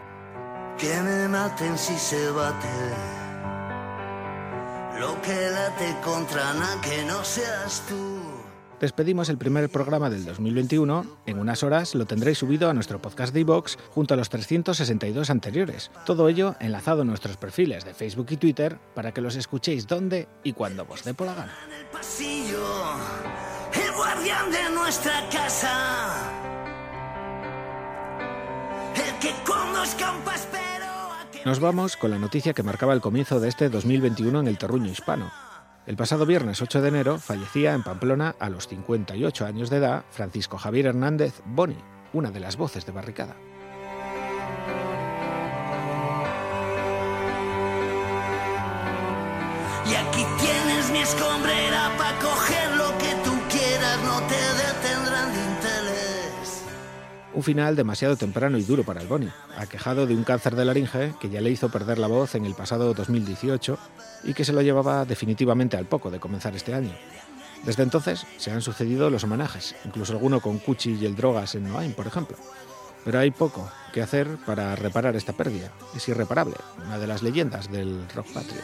Que 0.79 0.99
me 0.99 1.27
maten 1.27 1.77
si 1.77 1.95
se 1.95 2.31
bate. 2.31 2.67
Lo 4.99 5.21
que 5.21 5.51
late 5.51 5.95
contra 6.03 6.55
nada 6.55 6.81
que 6.81 7.03
no 7.03 7.23
seas 7.23 7.83
tú. 7.87 8.19
Despedimos 8.79 9.29
el 9.29 9.37
primer 9.37 9.69
programa 9.69 10.09
del 10.09 10.25
2021. 10.25 11.05
En 11.27 11.37
unas 11.37 11.61
horas 11.61 11.93
lo 11.93 12.07
tendréis 12.07 12.39
subido 12.39 12.67
a 12.67 12.73
nuestro 12.73 12.99
podcast 12.99 13.31
de 13.31 13.41
iVoox 13.41 13.77
junto 13.91 14.15
a 14.15 14.17
los 14.17 14.29
362 14.29 15.29
anteriores. 15.29 15.91
Todo 16.03 16.27
ello 16.29 16.55
enlazado 16.59 17.03
en 17.03 17.09
nuestros 17.09 17.37
perfiles 17.37 17.85
de 17.85 17.93
Facebook 17.93 18.25
y 18.31 18.37
Twitter 18.37 18.79
para 18.95 19.11
que 19.11 19.21
los 19.21 19.35
escuchéis 19.35 19.85
donde 19.85 20.27
y 20.43 20.53
cuando 20.53 20.87
os 20.89 21.03
dé 21.03 21.13
por 21.13 21.27
la 21.27 21.35
gana. 21.35 21.53
Pasillo, 21.91 22.65
el 23.71 23.95
guardián 23.95 24.49
de 24.49 24.71
nuestra 24.71 25.29
casa. 25.29 26.44
Nos 31.45 31.59
vamos 31.59 31.95
con 31.95 32.09
la 32.09 32.17
noticia 32.17 32.53
que 32.53 32.63
marcaba 32.63 32.93
el 32.93 33.01
comienzo 33.01 33.39
de 33.39 33.49
este 33.49 33.69
2021 33.69 34.39
en 34.39 34.47
el 34.47 34.57
terruño 34.57 34.89
hispano. 34.89 35.31
El 35.85 35.95
pasado 35.95 36.25
viernes 36.25 36.59
8 36.59 36.81
de 36.81 36.87
enero 36.87 37.19
fallecía 37.19 37.75
en 37.75 37.83
Pamplona 37.83 38.35
a 38.39 38.49
los 38.49 38.67
58 38.67 39.45
años 39.45 39.69
de 39.69 39.77
edad 39.77 40.05
Francisco 40.09 40.57
Javier 40.57 40.87
Hernández 40.87 41.41
Boni, 41.45 41.77
una 42.13 42.31
de 42.31 42.39
las 42.39 42.57
voces 42.57 42.87
de 42.87 42.91
Barricada. 42.91 43.35
Y 49.85 49.93
aquí 49.93 50.25
tienes 50.39 50.89
mi 50.89 50.97
escombrera 50.97 51.91
para 51.95 52.17
coger 52.17 52.71
lo 52.75 52.89
que 52.97 53.13
tú 53.23 53.33
quieras, 53.51 53.99
no 54.03 54.19
te 54.21 54.35
detendrán. 54.35 55.54
Un 57.35 57.43
final 57.43 57.75
demasiado 57.75 58.15
temprano 58.15 58.57
y 58.57 58.63
duro 58.63 58.85
para 58.85 59.01
el 59.01 59.07
Boni, 59.07 59.29
aquejado 59.57 60.07
de 60.07 60.15
un 60.15 60.23
cáncer 60.23 60.55
de 60.55 60.63
laringe 60.63 61.13
que 61.19 61.29
ya 61.29 61.41
le 61.41 61.51
hizo 61.51 61.67
perder 61.67 61.99
la 61.99 62.07
voz 62.07 62.33
en 62.35 62.45
el 62.45 62.55
pasado 62.55 62.93
2018 62.93 63.77
y 64.23 64.33
que 64.33 64.45
se 64.45 64.53
lo 64.53 64.61
llevaba 64.61 65.03
definitivamente 65.03 65.75
al 65.75 65.85
poco 65.85 66.09
de 66.09 66.21
comenzar 66.21 66.55
este 66.55 66.73
año. 66.73 66.93
Desde 67.65 67.83
entonces 67.83 68.25
se 68.37 68.51
han 68.51 68.61
sucedido 68.61 69.09
los 69.09 69.25
homenajes, 69.25 69.75
incluso 69.83 70.13
alguno 70.13 70.39
con 70.39 70.59
Cuchi 70.59 70.93
y 70.93 71.05
el 71.05 71.17
Drogas 71.17 71.55
en 71.55 71.67
Noain, 71.67 71.93
por 71.93 72.07
ejemplo. 72.07 72.37
Pero 73.03 73.19
hay 73.19 73.31
poco 73.31 73.69
que 73.91 74.01
hacer 74.01 74.37
para 74.45 74.73
reparar 74.77 75.17
esta 75.17 75.33
pérdida. 75.33 75.71
Es 75.93 76.07
irreparable, 76.07 76.55
una 76.85 76.97
de 76.97 77.07
las 77.07 77.21
leyendas 77.21 77.69
del 77.69 78.07
rock 78.15 78.27
patrio. 78.33 78.61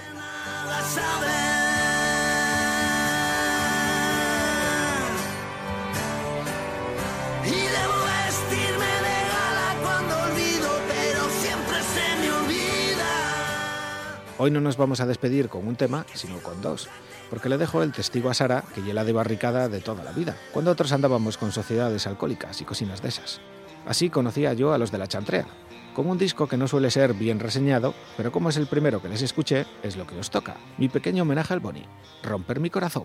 Hoy 14.43 14.49
no 14.49 14.59
nos 14.59 14.75
vamos 14.75 14.99
a 15.01 15.05
despedir 15.05 15.49
con 15.49 15.67
un 15.67 15.75
tema, 15.75 16.03
sino 16.15 16.39
con 16.39 16.63
dos, 16.63 16.89
porque 17.29 17.47
le 17.47 17.59
dejo 17.59 17.83
el 17.83 17.91
testigo 17.91 18.27
a 18.27 18.33
Sara 18.33 18.63
que 18.73 18.81
la 18.91 19.03
de 19.03 19.13
barricada 19.13 19.69
de 19.69 19.81
toda 19.81 20.03
la 20.03 20.13
vida, 20.13 20.35
cuando 20.51 20.71
otros 20.71 20.91
andábamos 20.93 21.37
con 21.37 21.51
sociedades 21.51 22.07
alcohólicas 22.07 22.59
y 22.59 22.65
cocinas 22.65 23.03
de 23.03 23.09
esas. 23.09 23.39
Así 23.85 24.09
conocía 24.09 24.53
yo 24.53 24.73
a 24.73 24.79
los 24.79 24.91
de 24.91 24.97
la 24.97 25.05
chantrea, 25.05 25.45
con 25.93 26.07
un 26.07 26.17
disco 26.17 26.47
que 26.47 26.57
no 26.57 26.67
suele 26.67 26.89
ser 26.89 27.13
bien 27.13 27.39
reseñado, 27.39 27.93
pero 28.17 28.31
como 28.31 28.49
es 28.49 28.57
el 28.57 28.65
primero 28.65 28.99
que 28.99 29.09
les 29.09 29.21
escuché, 29.21 29.67
es 29.83 29.95
lo 29.95 30.07
que 30.07 30.17
os 30.17 30.31
toca. 30.31 30.57
Mi 30.79 30.89
pequeño 30.89 31.21
homenaje 31.21 31.53
al 31.53 31.59
Boni, 31.59 31.85
Romper 32.23 32.59
mi 32.59 32.71
corazón. 32.71 33.03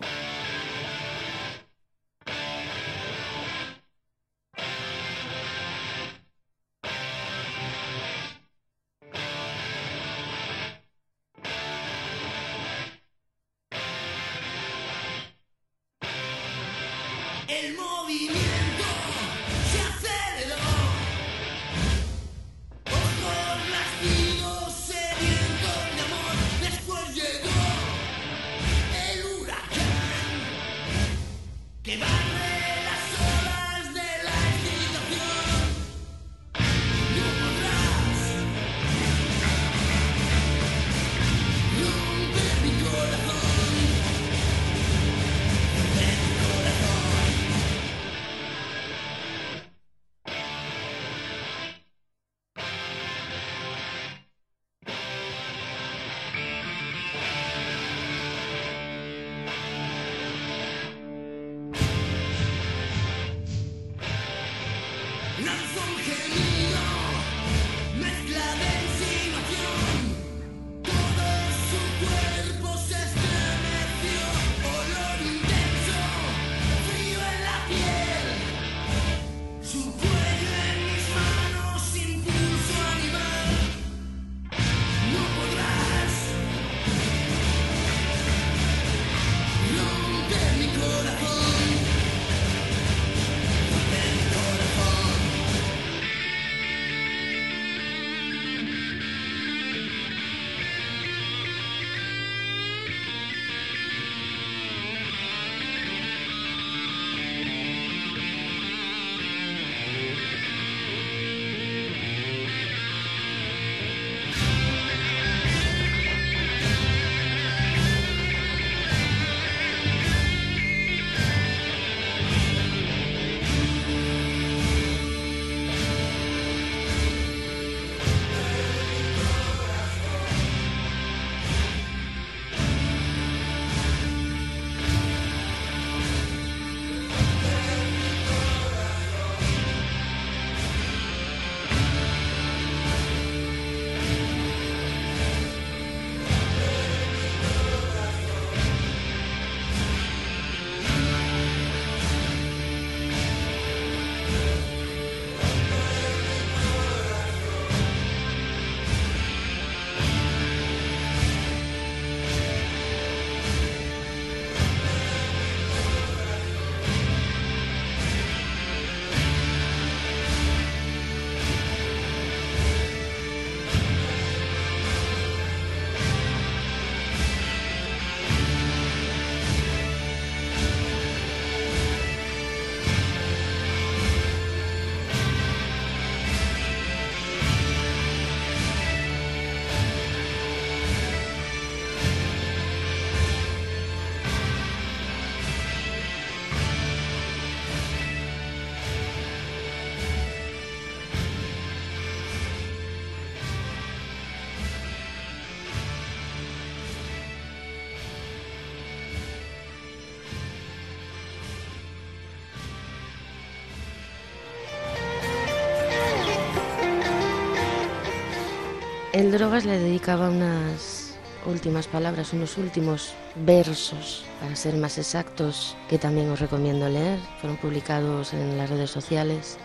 El 219.27 219.33
Drogas 219.33 219.65
le 219.65 219.77
dedicaba 219.77 220.29
unas 220.29 221.11
últimas 221.45 221.85
palabras, 221.85 222.31
unos 222.31 222.57
últimos 222.57 223.11
versos, 223.35 224.23
para 224.39 224.55
ser 224.55 224.77
más 224.77 224.97
exactos, 224.97 225.75
que 225.89 225.97
también 225.97 226.29
os 226.29 226.39
recomiendo 226.39 226.87
leer. 226.87 227.19
Fueron 227.41 227.57
publicados 227.57 228.33
en 228.33 228.57
las 228.57 228.69
redes 228.69 228.89
sociales. 228.89 229.57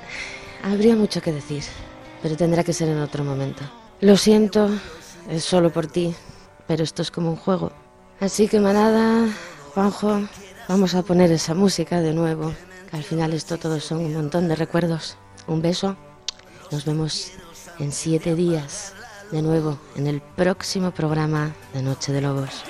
Habría 0.65 0.97
mucho 0.97 1.23
que 1.23 1.31
decir, 1.31 1.63
pero 2.23 2.37
tendrá 2.37 2.65
que 2.65 2.73
ser 2.73 2.89
en 2.89 2.99
otro 2.99 3.23
momento. 3.23 3.63
Lo 4.01 4.17
siento, 4.17 4.69
es 5.31 5.45
solo 5.45 5.71
por 5.71 5.87
ti, 5.87 6.13
pero 6.67 6.83
esto 6.83 7.03
es 7.03 7.13
como 7.13 7.31
un 7.31 7.37
juego. 7.37 7.71
Así 8.19 8.49
que 8.49 8.59
manada, 8.59 9.29
Juanjo, 9.75 10.23
vamos 10.69 10.97
a 10.97 11.05
poner 11.05 11.31
esa 11.31 11.55
música 11.55 12.01
de 12.01 12.13
nuevo. 12.13 12.53
que 12.91 12.97
al 12.97 13.05
final 13.05 13.33
esto 13.33 13.59
todo 13.59 13.79
son 13.79 13.99
un 13.99 14.13
montón 14.13 14.49
de 14.49 14.57
recuerdos. 14.57 15.19
Un 15.47 15.63
beso. 15.63 15.97
Nos 16.73 16.85
vemos 16.85 17.31
en 17.79 17.93
siete 17.93 18.35
días 18.35 18.95
de 19.33 19.43
nuevo 19.43 19.79
en 19.97 20.07
el 20.07 20.21
próximo 20.21 20.91
programa 20.91 21.53
de 21.73 21.83
Noche 21.83 22.13
de 22.13 22.21
Lobos. 22.21 22.63